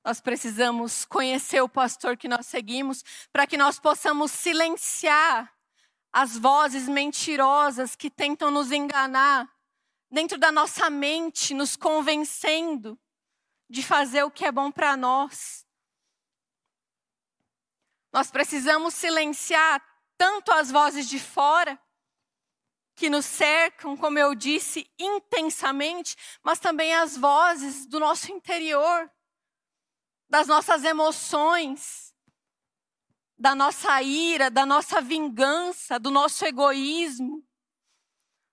Nós 0.02 0.22
precisamos 0.22 1.04
conhecer 1.04 1.60
o 1.60 1.68
pastor 1.68 2.16
que 2.16 2.26
nós 2.26 2.46
seguimos 2.46 3.04
para 3.30 3.46
que 3.46 3.58
nós 3.58 3.78
possamos 3.78 4.32
silenciar 4.32 5.54
as 6.10 6.38
vozes 6.38 6.88
mentirosas 6.88 7.94
que 7.94 8.08
tentam 8.08 8.50
nos 8.50 8.72
enganar 8.72 9.54
dentro 10.10 10.38
da 10.38 10.50
nossa 10.50 10.88
mente, 10.88 11.52
nos 11.52 11.76
convencendo 11.76 12.98
de 13.68 13.82
fazer 13.82 14.22
o 14.22 14.30
que 14.30 14.46
é 14.46 14.50
bom 14.50 14.72
para 14.72 14.96
nós. 14.96 15.70
Nós 18.12 18.30
precisamos 18.30 18.94
silenciar 18.94 19.82
tanto 20.18 20.52
as 20.52 20.70
vozes 20.70 21.08
de 21.08 21.18
fora, 21.18 21.80
que 22.94 23.08
nos 23.08 23.24
cercam, 23.24 23.96
como 23.96 24.18
eu 24.18 24.34
disse, 24.34 24.88
intensamente, 24.98 26.14
mas 26.42 26.60
também 26.60 26.94
as 26.94 27.16
vozes 27.16 27.86
do 27.86 27.98
nosso 27.98 28.30
interior, 28.30 29.10
das 30.28 30.46
nossas 30.46 30.84
emoções, 30.84 32.14
da 33.38 33.54
nossa 33.54 34.00
ira, 34.02 34.50
da 34.50 34.64
nossa 34.64 35.00
vingança, 35.00 35.98
do 35.98 36.10
nosso 36.10 36.44
egoísmo. 36.44 37.44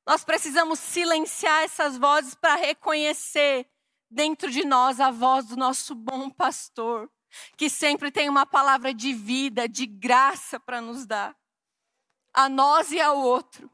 Nós 0.05 0.23
precisamos 0.23 0.79
silenciar 0.79 1.63
essas 1.63 1.97
vozes 1.97 2.33
para 2.33 2.55
reconhecer 2.55 3.69
dentro 4.09 4.49
de 4.49 4.65
nós 4.65 4.99
a 4.99 5.11
voz 5.11 5.45
do 5.45 5.55
nosso 5.55 5.93
bom 5.93 6.29
pastor, 6.29 7.07
que 7.57 7.69
sempre 7.69 8.11
tem 8.11 8.29
uma 8.29 8.45
palavra 8.45 8.93
de 8.93 9.13
vida, 9.13 9.67
de 9.67 9.85
graça 9.85 10.59
para 10.59 10.81
nos 10.81 11.05
dar, 11.05 11.35
a 12.33 12.47
nós 12.47 12.91
e 12.91 12.99
ao 12.99 13.17
outro. 13.17 13.69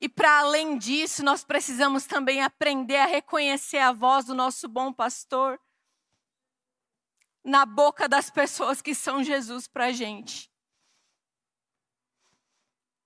E 0.00 0.08
para 0.08 0.40
além 0.40 0.76
disso, 0.78 1.22
nós 1.22 1.44
precisamos 1.44 2.06
também 2.06 2.42
aprender 2.42 2.96
a 2.96 3.06
reconhecer 3.06 3.78
a 3.78 3.92
voz 3.92 4.24
do 4.24 4.34
nosso 4.34 4.68
bom 4.68 4.92
pastor 4.92 5.60
na 7.44 7.66
boca 7.66 8.08
das 8.08 8.30
pessoas 8.30 8.80
que 8.80 8.94
são 8.94 9.22
Jesus 9.22 9.66
para 9.66 9.86
a 9.86 9.92
gente. 9.92 10.50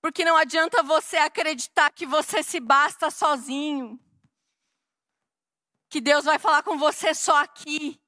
Porque 0.01 0.23
não 0.23 0.37
adianta 0.37 0.83
você 0.83 1.17
acreditar 1.17 1.91
que 1.91 2.05
você 2.05 2.43
se 2.43 2.59
basta 2.59 3.09
sozinho. 3.09 3.99
Que 5.89 6.01
Deus 6.01 6.25
vai 6.25 6.37
falar 6.37 6.63
com 6.63 6.77
você 6.77 7.13
só 7.13 7.41
aqui, 7.41 8.01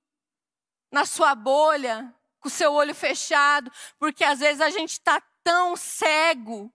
na 0.91 1.05
sua 1.05 1.33
bolha, 1.35 2.13
com 2.39 2.47
o 2.47 2.51
seu 2.51 2.73
olho 2.73 2.93
fechado. 2.93 3.71
Porque 3.97 4.23
às 4.23 4.39
vezes 4.39 4.61
a 4.61 4.69
gente 4.69 4.91
está 4.91 5.21
tão 5.43 5.75
cego 5.75 6.73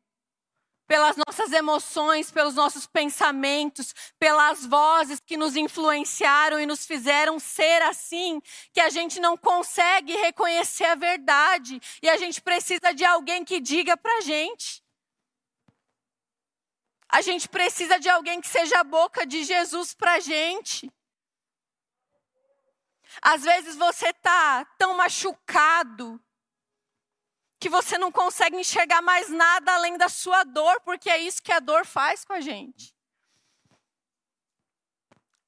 pelas 0.86 1.16
nossas 1.16 1.52
emoções, 1.52 2.30
pelos 2.30 2.54
nossos 2.54 2.86
pensamentos, 2.86 3.94
pelas 4.18 4.66
vozes 4.66 5.18
que 5.24 5.36
nos 5.36 5.56
influenciaram 5.56 6.60
e 6.60 6.66
nos 6.66 6.86
fizeram 6.86 7.38
ser 7.38 7.82
assim, 7.82 8.40
que 8.72 8.80
a 8.80 8.90
gente 8.90 9.18
não 9.18 9.36
consegue 9.36 10.14
reconhecer 10.16 10.84
a 10.84 10.94
verdade 10.94 11.80
e 12.02 12.08
a 12.08 12.16
gente 12.16 12.40
precisa 12.42 12.92
de 12.92 13.04
alguém 13.04 13.44
que 13.44 13.60
diga 13.60 13.96
para 13.96 14.20
gente. 14.20 14.83
A 17.14 17.20
gente 17.20 17.48
precisa 17.48 17.96
de 17.96 18.08
alguém 18.08 18.40
que 18.40 18.48
seja 18.48 18.80
a 18.80 18.82
boca 18.82 19.24
de 19.24 19.44
Jesus 19.44 19.94
para 19.94 20.18
gente. 20.18 20.92
Às 23.22 23.44
vezes 23.44 23.76
você 23.76 24.12
tá 24.14 24.64
tão 24.76 24.96
machucado 24.96 26.20
que 27.60 27.68
você 27.68 27.96
não 27.96 28.10
consegue 28.10 28.56
enxergar 28.56 29.00
mais 29.00 29.28
nada 29.28 29.72
além 29.74 29.96
da 29.96 30.08
sua 30.08 30.42
dor, 30.42 30.80
porque 30.80 31.08
é 31.08 31.18
isso 31.18 31.40
que 31.40 31.52
a 31.52 31.60
dor 31.60 31.86
faz 31.86 32.24
com 32.24 32.32
a 32.32 32.40
gente. 32.40 32.92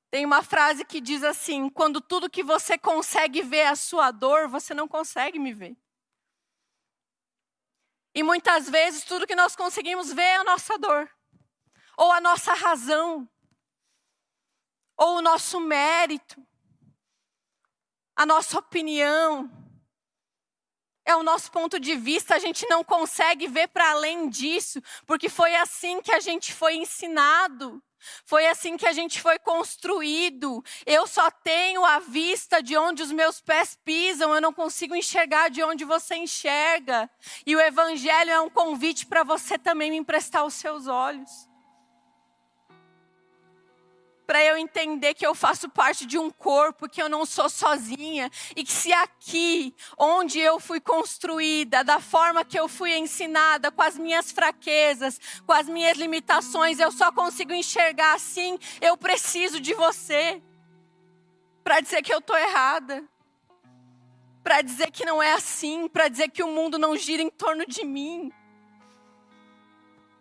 Tem 0.08 0.24
uma 0.24 0.44
frase 0.44 0.84
que 0.84 1.00
diz 1.00 1.24
assim: 1.24 1.68
quando 1.68 2.00
tudo 2.00 2.30
que 2.30 2.44
você 2.44 2.78
consegue 2.78 3.42
ver 3.42 3.64
é 3.64 3.68
a 3.70 3.74
sua 3.74 4.12
dor, 4.12 4.46
você 4.46 4.72
não 4.72 4.86
consegue 4.86 5.40
me 5.40 5.52
ver. 5.52 5.76
E 8.14 8.22
muitas 8.22 8.70
vezes 8.70 9.02
tudo 9.02 9.26
que 9.26 9.34
nós 9.34 9.56
conseguimos 9.56 10.12
ver 10.12 10.22
é 10.22 10.36
a 10.36 10.44
nossa 10.44 10.78
dor, 10.78 11.10
ou 11.96 12.12
a 12.12 12.20
nossa 12.20 12.52
razão, 12.52 13.28
ou 14.96 15.18
o 15.18 15.22
nosso 15.22 15.58
mérito, 15.60 16.44
a 18.14 18.26
nossa 18.26 18.58
opinião, 18.58 19.50
é 21.04 21.14
o 21.14 21.22
nosso 21.22 21.50
ponto 21.52 21.78
de 21.78 21.94
vista, 21.94 22.34
a 22.34 22.38
gente 22.38 22.66
não 22.68 22.82
consegue 22.82 23.46
ver 23.46 23.68
para 23.68 23.90
além 23.92 24.28
disso, 24.28 24.82
porque 25.06 25.28
foi 25.28 25.54
assim 25.54 26.02
que 26.02 26.10
a 26.10 26.20
gente 26.20 26.52
foi 26.52 26.74
ensinado. 26.74 27.82
Foi 28.24 28.46
assim 28.46 28.76
que 28.76 28.86
a 28.86 28.92
gente 28.92 29.20
foi 29.20 29.38
construído. 29.38 30.62
Eu 30.84 31.06
só 31.06 31.30
tenho 31.30 31.84
a 31.84 31.98
vista 31.98 32.62
de 32.62 32.76
onde 32.76 33.02
os 33.02 33.10
meus 33.10 33.40
pés 33.40 33.76
pisam, 33.84 34.34
eu 34.34 34.40
não 34.40 34.52
consigo 34.52 34.94
enxergar 34.94 35.48
de 35.48 35.62
onde 35.62 35.84
você 35.84 36.14
enxerga. 36.14 37.10
E 37.44 37.56
o 37.56 37.60
Evangelho 37.60 38.30
é 38.30 38.40
um 38.40 38.50
convite 38.50 39.06
para 39.06 39.24
você 39.24 39.58
também 39.58 39.90
me 39.90 39.96
emprestar 39.96 40.44
os 40.44 40.54
seus 40.54 40.86
olhos 40.86 41.48
para 44.26 44.44
eu 44.44 44.58
entender 44.58 45.14
que 45.14 45.24
eu 45.24 45.34
faço 45.34 45.68
parte 45.68 46.04
de 46.04 46.18
um 46.18 46.30
corpo, 46.30 46.88
que 46.88 47.00
eu 47.00 47.08
não 47.08 47.24
sou 47.24 47.48
sozinha 47.48 48.28
e 48.56 48.64
que 48.64 48.72
se 48.72 48.92
aqui, 48.92 49.74
onde 49.96 50.40
eu 50.40 50.58
fui 50.58 50.80
construída, 50.80 51.84
da 51.84 52.00
forma 52.00 52.44
que 52.44 52.58
eu 52.58 52.66
fui 52.66 52.96
ensinada, 52.96 53.70
com 53.70 53.82
as 53.82 53.96
minhas 53.96 54.32
fraquezas, 54.32 55.20
com 55.46 55.52
as 55.52 55.68
minhas 55.68 55.96
limitações, 55.96 56.80
eu 56.80 56.90
só 56.90 57.12
consigo 57.12 57.52
enxergar 57.52 58.14
assim, 58.14 58.58
eu 58.80 58.96
preciso 58.96 59.60
de 59.60 59.72
você 59.74 60.42
para 61.62 61.80
dizer 61.80 62.02
que 62.02 62.12
eu 62.12 62.18
estou 62.18 62.36
errada. 62.36 63.04
Para 64.42 64.62
dizer 64.62 64.92
que 64.92 65.04
não 65.04 65.20
é 65.20 65.32
assim, 65.32 65.88
para 65.88 66.06
dizer 66.08 66.30
que 66.30 66.42
o 66.42 66.52
mundo 66.52 66.78
não 66.78 66.96
gira 66.96 67.22
em 67.22 67.30
torno 67.30 67.66
de 67.66 67.84
mim. 67.84 68.32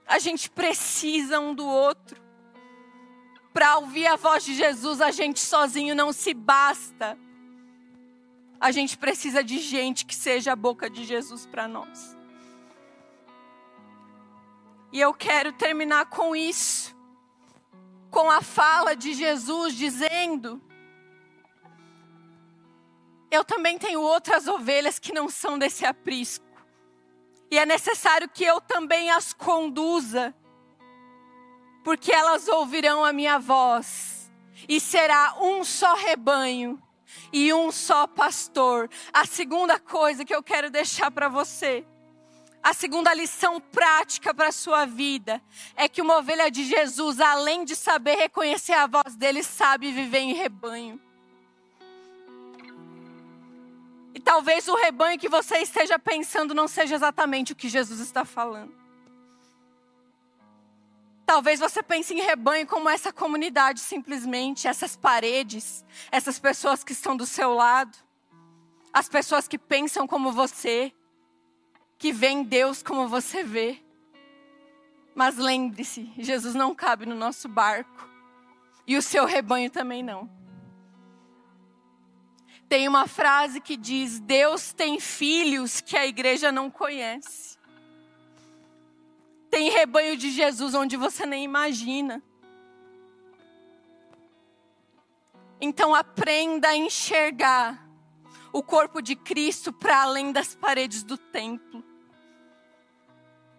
A 0.08 0.18
gente 0.18 0.50
precisa 0.50 1.40
um 1.40 1.54
do 1.54 1.66
outro 1.68 2.25
para 3.56 3.78
ouvir 3.78 4.06
a 4.06 4.18
voz 4.18 4.44
de 4.44 4.54
Jesus, 4.54 5.00
a 5.00 5.12
gente 5.12 5.40
sozinho 5.40 5.96
não 5.96 6.12
se 6.12 6.34
basta. 6.34 7.18
A 8.60 8.70
gente 8.70 8.98
precisa 8.98 9.42
de 9.42 9.60
gente 9.60 10.06
que 10.06 10.14
seja 10.14 10.52
a 10.52 10.58
boca 10.58 10.90
de 10.90 11.06
Jesus 11.06 11.46
para 11.46 11.66
nós. 11.66 12.18
E 14.92 15.00
eu 15.00 15.14
quero 15.14 15.54
terminar 15.54 16.08
com 16.08 16.36
isso, 16.36 16.94
com 18.12 18.30
a 18.30 18.42
fala 18.42 18.94
de 18.94 19.14
Jesus 19.14 19.74
dizendo: 19.74 20.62
Eu 23.32 23.46
também 23.46 23.78
tenho 23.78 24.02
outras 24.02 24.50
ovelhas 24.50 25.00
que 25.00 25.14
não 25.14 25.30
são 25.30 25.58
desse 25.58 25.86
aprisco, 25.86 26.46
e 27.50 27.58
é 27.58 27.66
necessário 27.66 28.28
que 28.28 28.44
eu 28.44 28.60
também 28.60 29.12
as 29.12 29.32
conduza 29.32 30.36
porque 31.86 32.12
elas 32.12 32.48
ouvirão 32.48 33.06
a 33.06 33.14
minha 33.14 33.38
voz, 33.38 34.32
e 34.68 34.80
será 34.80 35.36
um 35.40 35.64
só 35.64 35.94
rebanho 35.94 36.82
e 37.32 37.54
um 37.54 37.72
só 37.72 38.08
pastor. 38.08 38.90
A 39.14 39.24
segunda 39.24 39.80
coisa 39.80 40.26
que 40.26 40.34
eu 40.34 40.42
quero 40.42 40.72
deixar 40.72 41.12
para 41.12 41.30
você, 41.30 41.86
a 42.64 42.74
segunda 42.74 43.14
lição 43.14 43.62
prática 43.62 44.34
para 44.34 44.48
a 44.48 44.52
sua 44.52 44.86
vida, 44.86 45.40
é 45.76 45.88
que 45.88 46.02
uma 46.02 46.18
ovelha 46.18 46.50
de 46.50 46.64
Jesus, 46.64 47.22
além 47.22 47.64
de 47.64 47.76
saber 47.76 48.16
reconhecer 48.16 48.74
a 48.74 48.88
voz 48.88 49.16
dele, 49.16 49.44
sabe 49.44 49.92
viver 49.92 50.22
em 50.22 50.34
rebanho. 50.34 51.00
E 54.12 54.20
talvez 54.20 54.68
o 54.68 54.76
rebanho 54.76 55.20
que 55.20 55.30
você 55.30 55.60
esteja 55.60 56.00
pensando 56.00 56.56
não 56.56 56.68
seja 56.68 56.96
exatamente 56.96 57.54
o 57.54 57.56
que 57.56 57.70
Jesus 57.70 58.00
está 58.00 58.26
falando. 58.26 58.85
Talvez 61.26 61.60
você 61.60 61.82
pense 61.82 62.14
em 62.14 62.22
rebanho 62.22 62.68
como 62.68 62.88
essa 62.88 63.12
comunidade, 63.12 63.80
simplesmente, 63.80 64.68
essas 64.68 64.96
paredes, 64.96 65.84
essas 66.12 66.38
pessoas 66.38 66.84
que 66.84 66.92
estão 66.92 67.18
do 67.18 67.26
seu 67.26 67.54
lado, 67.54 67.98
as 68.94 69.10
pessoas 69.10 69.48
que 69.48 69.58
pensam 69.58 70.06
como 70.06 70.32
você, 70.32 70.94
que 71.98 72.14
veem 72.14 72.44
Deus 72.44 72.84
como 72.84 73.08
você 73.08 73.44
vê. 73.44 73.82
Mas 75.16 75.38
lembre-se, 75.38 76.12
Jesus 76.18 76.54
não 76.54 76.76
cabe 76.76 77.06
no 77.06 77.16
nosso 77.16 77.50
barco, 77.50 78.08
e 78.86 78.96
o 78.96 79.02
seu 79.02 79.26
rebanho 79.26 79.72
também 79.72 80.04
não. 80.04 80.30
Tem 82.70 82.88
uma 82.88 83.08
frase 83.08 83.60
que 83.60 83.76
diz: 83.76 84.20
Deus 84.20 84.74
tem 84.74 85.00
filhos 85.00 85.82
que 85.82 85.98
a 85.98 86.06
igreja 86.06 86.52
não 86.52 86.70
conhece. 86.70 87.55
Tem 89.56 89.70
rebanho 89.70 90.18
de 90.18 90.32
Jesus 90.32 90.76
onde 90.76 90.98
você 90.98 91.26
nem 91.26 91.46
imagina. 91.46 92.22
Então 95.62 95.96
aprenda 95.96 96.68
a 96.68 96.76
enxergar 96.76 97.90
o 98.52 98.62
corpo 98.62 99.02
de 99.02 99.16
Cristo 99.16 99.72
para 99.72 100.02
além 100.02 100.34
das 100.34 100.54
paredes 100.54 101.04
do 101.04 101.18
templo. 101.18 101.82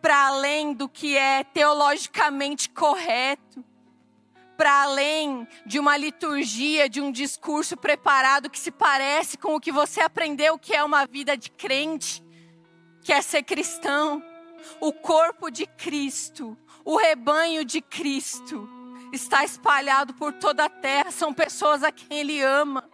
Para 0.03 0.27
além 0.27 0.75
do 0.75 0.87
que 0.87 1.17
é 1.17 1.43
teologicamente 1.43 2.69
correto. 2.69 3.65
Para 4.55 4.83
além 4.83 5.49
de 5.65 5.79
uma 5.79 5.97
liturgia, 5.97 6.91
de 6.91 7.01
um 7.01 7.11
discurso 7.11 7.75
preparado 7.75 8.51
que 8.51 8.59
se 8.61 8.71
parece 8.71 9.39
com 9.39 9.55
o 9.55 9.61
que 9.61 9.73
você 9.73 10.03
aprendeu 10.03 10.59
que 10.59 10.75
é 10.75 10.85
uma 10.85 11.07
vida 11.07 11.39
de 11.39 11.51
crente, 11.51 12.23
que 13.01 13.15
é 13.15 13.23
ser 13.23 13.45
cristão 13.45 14.23
O 14.81 14.93
corpo 14.93 15.51
de 15.51 15.67
Cristo, 15.67 16.57
o 16.85 16.97
rebanho 16.97 17.65
de 17.65 17.81
Cristo, 17.81 18.69
está 19.13 19.45
espalhado 19.45 20.15
por 20.15 20.33
toda 20.33 20.65
a 20.65 20.71
terra. 20.71 21.11
São 21.11 21.33
pessoas 21.33 21.83
a 21.83 21.93
quem 21.93 22.19
Ele 22.19 22.43
ama 22.43 22.89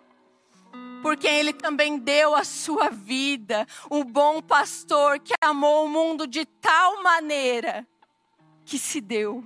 porque 1.03 1.27
ele 1.27 1.53
também 1.53 1.99
deu 1.99 2.35
a 2.35 2.45
sua 2.45 2.89
vida, 2.89 3.66
um 3.91 4.05
bom 4.05 4.41
pastor 4.41 5.18
que 5.18 5.35
amou 5.41 5.85
o 5.85 5.89
mundo 5.89 6.29
de 6.29 6.47
tal 6.47 7.03
maneira 7.03 7.87
que 8.64 8.79
se 8.79 9.01
deu. 9.01 9.45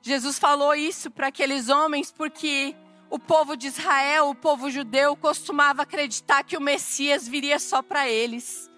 Jesus 0.00 0.38
falou 0.38 0.72
isso 0.72 1.10
para 1.10 1.26
aqueles 1.26 1.68
homens 1.68 2.12
porque 2.12 2.76
o 3.16 3.18
povo 3.18 3.56
de 3.56 3.68
Israel, 3.68 4.28
o 4.28 4.34
povo 4.34 4.70
judeu, 4.70 5.16
costumava 5.16 5.82
acreditar 5.82 6.44
que 6.44 6.54
o 6.54 6.60
Messias 6.60 7.26
viria 7.26 7.58
só 7.58 7.80
para 7.80 8.06
eles. 8.06 8.70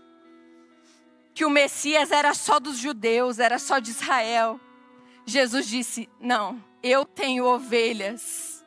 Que 1.34 1.44
o 1.44 1.50
Messias 1.50 2.12
era 2.12 2.32
só 2.34 2.60
dos 2.60 2.78
judeus, 2.78 3.40
era 3.40 3.58
só 3.58 3.80
de 3.80 3.90
Israel. 3.90 4.60
Jesus 5.26 5.66
disse: 5.66 6.08
Não, 6.20 6.64
eu 6.84 7.04
tenho 7.04 7.44
ovelhas 7.46 8.64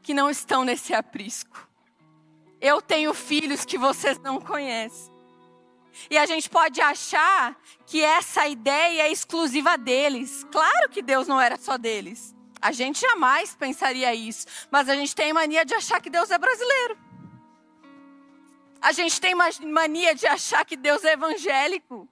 que 0.00 0.14
não 0.14 0.30
estão 0.30 0.64
nesse 0.64 0.94
aprisco. 0.94 1.68
Eu 2.60 2.80
tenho 2.80 3.12
filhos 3.12 3.64
que 3.64 3.76
vocês 3.76 4.16
não 4.20 4.40
conhecem. 4.40 5.12
E 6.08 6.16
a 6.16 6.24
gente 6.24 6.48
pode 6.48 6.80
achar 6.80 7.60
que 7.84 8.00
essa 8.00 8.46
ideia 8.46 9.02
é 9.02 9.12
exclusiva 9.12 9.76
deles. 9.76 10.46
Claro 10.52 10.88
que 10.88 11.02
Deus 11.02 11.26
não 11.26 11.40
era 11.40 11.56
só 11.56 11.76
deles. 11.76 12.32
A 12.62 12.70
gente 12.70 13.00
jamais 13.00 13.56
pensaria 13.56 14.14
isso. 14.14 14.46
Mas 14.70 14.88
a 14.88 14.94
gente 14.94 15.14
tem 15.16 15.32
mania 15.32 15.64
de 15.64 15.74
achar 15.74 16.00
que 16.00 16.08
Deus 16.08 16.30
é 16.30 16.38
brasileiro. 16.38 16.96
A 18.80 18.92
gente 18.92 19.20
tem 19.20 19.34
mania 19.34 20.14
de 20.14 20.26
achar 20.26 20.64
que 20.64 20.76
Deus 20.76 21.04
é 21.04 21.14
evangélico. 21.14 22.08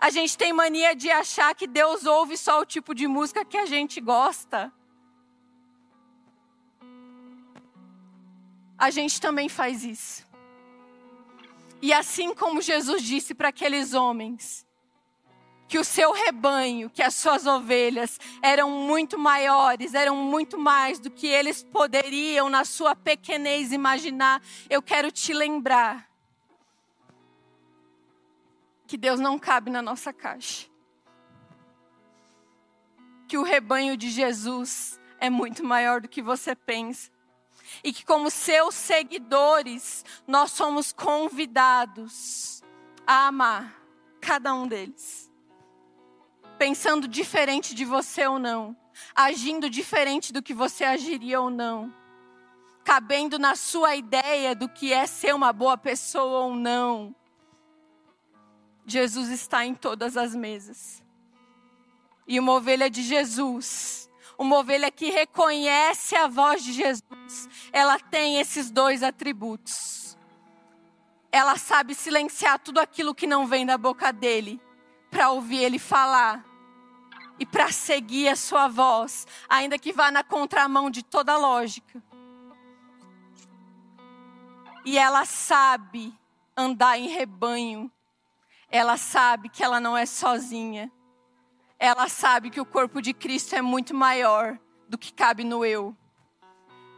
A 0.00 0.10
gente 0.10 0.36
tem 0.36 0.52
mania 0.52 0.96
de 0.96 1.10
achar 1.10 1.54
que 1.54 1.66
Deus 1.66 2.06
ouve 2.06 2.36
só 2.36 2.60
o 2.60 2.66
tipo 2.66 2.94
de 2.94 3.06
música 3.06 3.44
que 3.44 3.56
a 3.56 3.66
gente 3.66 4.00
gosta. 4.00 4.72
A 8.78 8.90
gente 8.90 9.20
também 9.20 9.48
faz 9.48 9.84
isso. 9.84 10.26
E 11.80 11.92
assim 11.92 12.34
como 12.34 12.60
Jesus 12.60 13.02
disse 13.02 13.34
para 13.34 13.48
aqueles 13.48 13.92
homens, 13.92 14.66
que 15.68 15.78
o 15.78 15.84
seu 15.84 16.12
rebanho, 16.12 16.90
que 16.90 17.02
as 17.02 17.14
suas 17.14 17.46
ovelhas 17.46 18.20
eram 18.42 18.70
muito 18.70 19.18
maiores, 19.18 19.94
eram 19.94 20.16
muito 20.16 20.58
mais 20.58 20.98
do 20.98 21.10
que 21.10 21.26
eles 21.26 21.62
poderiam, 21.62 22.48
na 22.50 22.64
sua 22.64 22.94
pequenez, 22.94 23.72
imaginar. 23.72 24.42
Eu 24.68 24.82
quero 24.82 25.10
te 25.10 25.32
lembrar 25.32 26.10
que 28.86 28.98
Deus 28.98 29.18
não 29.18 29.38
cabe 29.38 29.70
na 29.70 29.80
nossa 29.80 30.12
caixa. 30.12 30.68
Que 33.26 33.38
o 33.38 33.42
rebanho 33.42 33.96
de 33.96 34.10
Jesus 34.10 35.00
é 35.18 35.30
muito 35.30 35.64
maior 35.64 36.02
do 36.02 36.08
que 36.08 36.20
você 36.20 36.54
pensa 36.54 37.10
e 37.82 37.92
que, 37.92 38.04
como 38.04 38.30
seus 38.30 38.74
seguidores, 38.74 40.04
nós 40.26 40.50
somos 40.50 40.92
convidados 40.92 42.62
a 43.06 43.28
amar 43.28 43.82
cada 44.20 44.52
um 44.54 44.66
deles. 44.66 45.31
Pensando 46.62 47.08
diferente 47.08 47.74
de 47.74 47.84
você 47.84 48.24
ou 48.24 48.38
não, 48.38 48.76
agindo 49.16 49.68
diferente 49.68 50.32
do 50.32 50.40
que 50.40 50.54
você 50.54 50.84
agiria 50.84 51.40
ou 51.40 51.50
não, 51.50 51.92
cabendo 52.84 53.36
na 53.36 53.56
sua 53.56 53.96
ideia 53.96 54.54
do 54.54 54.68
que 54.68 54.92
é 54.92 55.04
ser 55.04 55.34
uma 55.34 55.52
boa 55.52 55.76
pessoa 55.76 56.44
ou 56.44 56.54
não. 56.54 57.16
Jesus 58.86 59.28
está 59.28 59.66
em 59.66 59.74
todas 59.74 60.16
as 60.16 60.36
mesas. 60.36 61.02
E 62.28 62.38
uma 62.38 62.52
ovelha 62.52 62.88
de 62.88 63.02
Jesus 63.02 64.08
uma 64.38 64.58
ovelha 64.58 64.88
que 64.88 65.10
reconhece 65.10 66.14
a 66.14 66.28
voz 66.28 66.62
de 66.62 66.72
Jesus, 66.72 67.48
ela 67.72 67.98
tem 67.98 68.38
esses 68.38 68.70
dois 68.70 69.02
atributos. 69.02 70.16
Ela 71.32 71.56
sabe 71.58 71.92
silenciar 71.92 72.60
tudo 72.60 72.78
aquilo 72.78 73.16
que 73.16 73.26
não 73.26 73.48
vem 73.48 73.66
da 73.66 73.76
boca 73.76 74.12
dele, 74.12 74.60
para 75.10 75.30
ouvir 75.30 75.58
ele 75.58 75.80
falar 75.80 76.51
e 77.38 77.46
para 77.46 77.72
seguir 77.72 78.28
a 78.28 78.36
sua 78.36 78.68
voz, 78.68 79.26
ainda 79.48 79.78
que 79.78 79.92
vá 79.92 80.10
na 80.10 80.22
contramão 80.22 80.90
de 80.90 81.02
toda 81.02 81.36
lógica. 81.36 82.02
E 84.84 84.98
ela 84.98 85.24
sabe 85.24 86.12
andar 86.56 86.98
em 86.98 87.08
rebanho. 87.08 87.90
Ela 88.68 88.96
sabe 88.96 89.48
que 89.48 89.62
ela 89.62 89.78
não 89.80 89.96
é 89.96 90.06
sozinha 90.06 90.90
ela 91.82 92.08
sabe 92.08 92.48
que 92.48 92.60
o 92.60 92.64
corpo 92.64 93.02
de 93.02 93.12
Cristo 93.12 93.56
é 93.56 93.60
muito 93.60 93.92
maior 93.92 94.56
do 94.88 94.96
que 94.96 95.12
cabe 95.12 95.42
no 95.42 95.64
eu. 95.64 95.96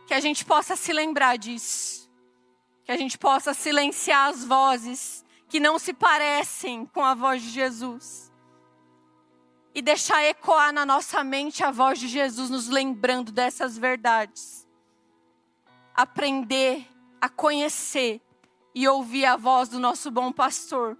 Que 0.06 0.12
a 0.12 0.20
gente 0.20 0.44
possa 0.44 0.76
se 0.76 0.92
lembrar 0.92 1.38
disso. 1.38 2.06
Que 2.84 2.92
a 2.92 2.96
gente 2.98 3.16
possa 3.16 3.54
silenciar 3.54 4.28
as 4.28 4.44
vozes 4.44 5.24
que 5.48 5.58
não 5.58 5.78
se 5.78 5.94
parecem 5.94 6.84
com 6.84 7.02
a 7.02 7.14
voz 7.14 7.40
de 7.40 7.48
Jesus. 7.48 8.23
E 9.74 9.82
deixar 9.82 10.22
ecoar 10.24 10.72
na 10.72 10.86
nossa 10.86 11.24
mente 11.24 11.64
a 11.64 11.70
voz 11.70 11.98
de 11.98 12.06
Jesus, 12.06 12.48
nos 12.48 12.68
lembrando 12.68 13.32
dessas 13.32 13.76
verdades. 13.76 14.66
Aprender 15.94 16.86
a 17.20 17.28
conhecer 17.28 18.20
e 18.74 18.86
ouvir 18.86 19.24
a 19.24 19.36
voz 19.36 19.68
do 19.68 19.80
nosso 19.80 20.10
bom 20.10 20.30
pastor 20.30 20.96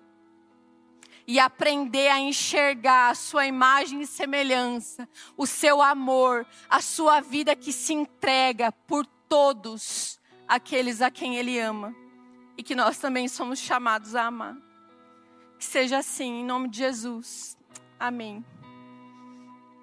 e 1.26 1.38
aprender 1.38 2.08
a 2.08 2.20
enxergar 2.20 3.10
a 3.10 3.14
sua 3.14 3.46
imagem 3.46 4.02
e 4.02 4.06
semelhança, 4.06 5.08
o 5.36 5.46
seu 5.46 5.80
amor, 5.80 6.46
a 6.68 6.80
sua 6.80 7.20
vida 7.20 7.56
que 7.56 7.72
se 7.72 7.94
entrega 7.94 8.70
por 8.70 9.06
todos 9.28 10.20
aqueles 10.46 11.00
a 11.00 11.10
quem 11.10 11.36
Ele 11.36 11.58
ama 11.58 11.94
e 12.56 12.62
que 12.62 12.74
nós 12.74 12.98
também 12.98 13.26
somos 13.26 13.58
chamados 13.58 14.14
a 14.14 14.26
amar. 14.26 14.56
Que 15.58 15.64
seja 15.64 15.98
assim, 15.98 16.40
em 16.40 16.44
nome 16.44 16.68
de 16.68 16.78
Jesus. 16.78 17.56
Amém. 17.98 18.44